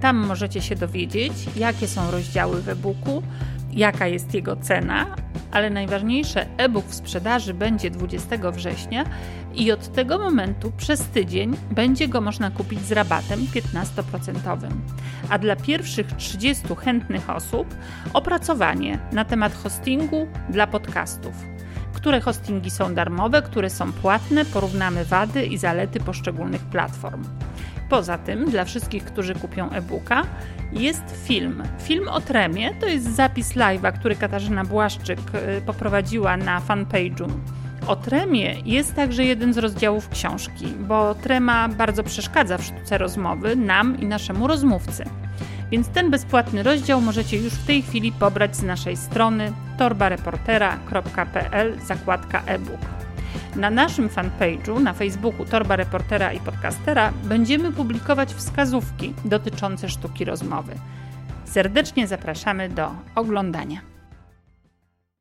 Tam 0.01 0.17
możecie 0.17 0.63
się 0.63 0.75
dowiedzieć, 0.75 1.33
jakie 1.57 1.89
są 1.89 2.11
rozdziały 2.11 2.63
w 2.63 2.69
e-booku, 2.69 3.23
jaka 3.73 4.07
jest 4.07 4.35
jego 4.35 4.57
cena, 4.57 5.07
ale 5.51 5.71
najważniejsze, 5.71 6.47
e-book 6.57 6.87
w 6.87 6.95
sprzedaży 6.95 7.55
będzie 7.55 7.91
20 7.91 8.51
września 8.51 9.05
i 9.55 9.73
od 9.73 9.93
tego 9.93 10.19
momentu 10.19 10.73
przez 10.77 11.01
tydzień 11.05 11.57
będzie 11.71 12.09
go 12.09 12.21
można 12.21 12.51
kupić 12.51 12.81
z 12.81 12.93
rabatem 12.93 13.41
15%. 13.41 14.71
A 15.31 15.39
dla 15.39 15.57
pierwszych 15.57 16.13
30 16.13 16.65
chętnych 16.85 17.31
osób 17.31 17.75
opracowanie 18.13 18.99
na 19.13 19.25
temat 19.25 19.55
hostingu 19.55 20.27
dla 20.51 20.67
podcastów. 20.67 21.35
Które 21.93 22.21
hostingi 22.21 22.71
są 22.71 22.95
darmowe, 22.95 23.43
które 23.43 23.71
są 23.71 23.93
płatne, 23.93 24.45
porównamy 24.45 25.05
wady 25.05 25.47
i 25.47 25.59
zalety 25.59 26.01
poszczególnych 26.01 26.63
platform. 26.63 27.25
Poza 27.89 28.19
tym, 28.19 28.51
dla 28.51 28.65
wszystkich, 28.65 29.05
którzy 29.05 29.35
kupią 29.35 29.71
e-booka, 29.71 30.23
jest 30.73 31.03
film. 31.25 31.63
Film 31.83 32.09
o 32.09 32.21
tremie 32.21 32.75
to 32.81 32.87
jest 32.87 33.17
zapis 33.17 33.57
live'a, 33.57 33.93
który 33.93 34.17
Katarzyna 34.17 34.65
Błaszczyk 34.65 35.19
y, 35.19 35.61
poprowadziła 35.61 36.37
na 36.37 36.61
fanpage'u. 36.61 37.29
O 37.87 37.97
tremie 37.97 38.57
jest 38.65 38.95
także 38.95 39.25
jeden 39.25 39.55
z 39.55 39.59
rozdziałów 39.59 40.09
książki, 40.09 40.67
bo 40.67 41.15
trema 41.15 41.69
bardzo 41.69 42.03
przeszkadza 42.03 42.59
w 42.59 42.65
sztuce 42.65 42.99
rozmowy 42.99 43.57
nam 43.57 44.01
i 44.01 44.07
naszemu 44.07 44.47
rozmówcy. 44.47 45.05
Więc 45.71 45.89
ten 45.89 46.11
bezpłatny 46.11 46.63
rozdział 46.63 47.01
możecie 47.01 47.37
już 47.37 47.53
w 47.53 47.67
tej 47.67 47.83
chwili 47.83 48.13
pobrać 48.13 48.57
z 48.57 48.63
naszej 48.63 48.97
strony 48.97 49.53
torbareportera.pl 49.79 51.81
zakładka 51.81 52.43
e-book. 52.47 52.81
Na 53.57 53.71
naszym 53.71 54.09
fanpage'u 54.09 54.81
na 54.81 54.93
Facebooku 54.93 55.45
Torba 55.45 55.77
Reportera 55.77 56.33
i 56.33 56.41
Podcastera 56.41 57.13
będziemy 57.25 57.73
publikować 57.73 58.35
wskazówki 58.35 59.15
dotyczące 59.25 59.89
sztuki 59.89 60.25
rozmowy. 60.25 60.73
Serdecznie 61.45 62.07
zapraszamy 62.07 62.69
do 62.69 62.91
oglądania. 63.15 63.96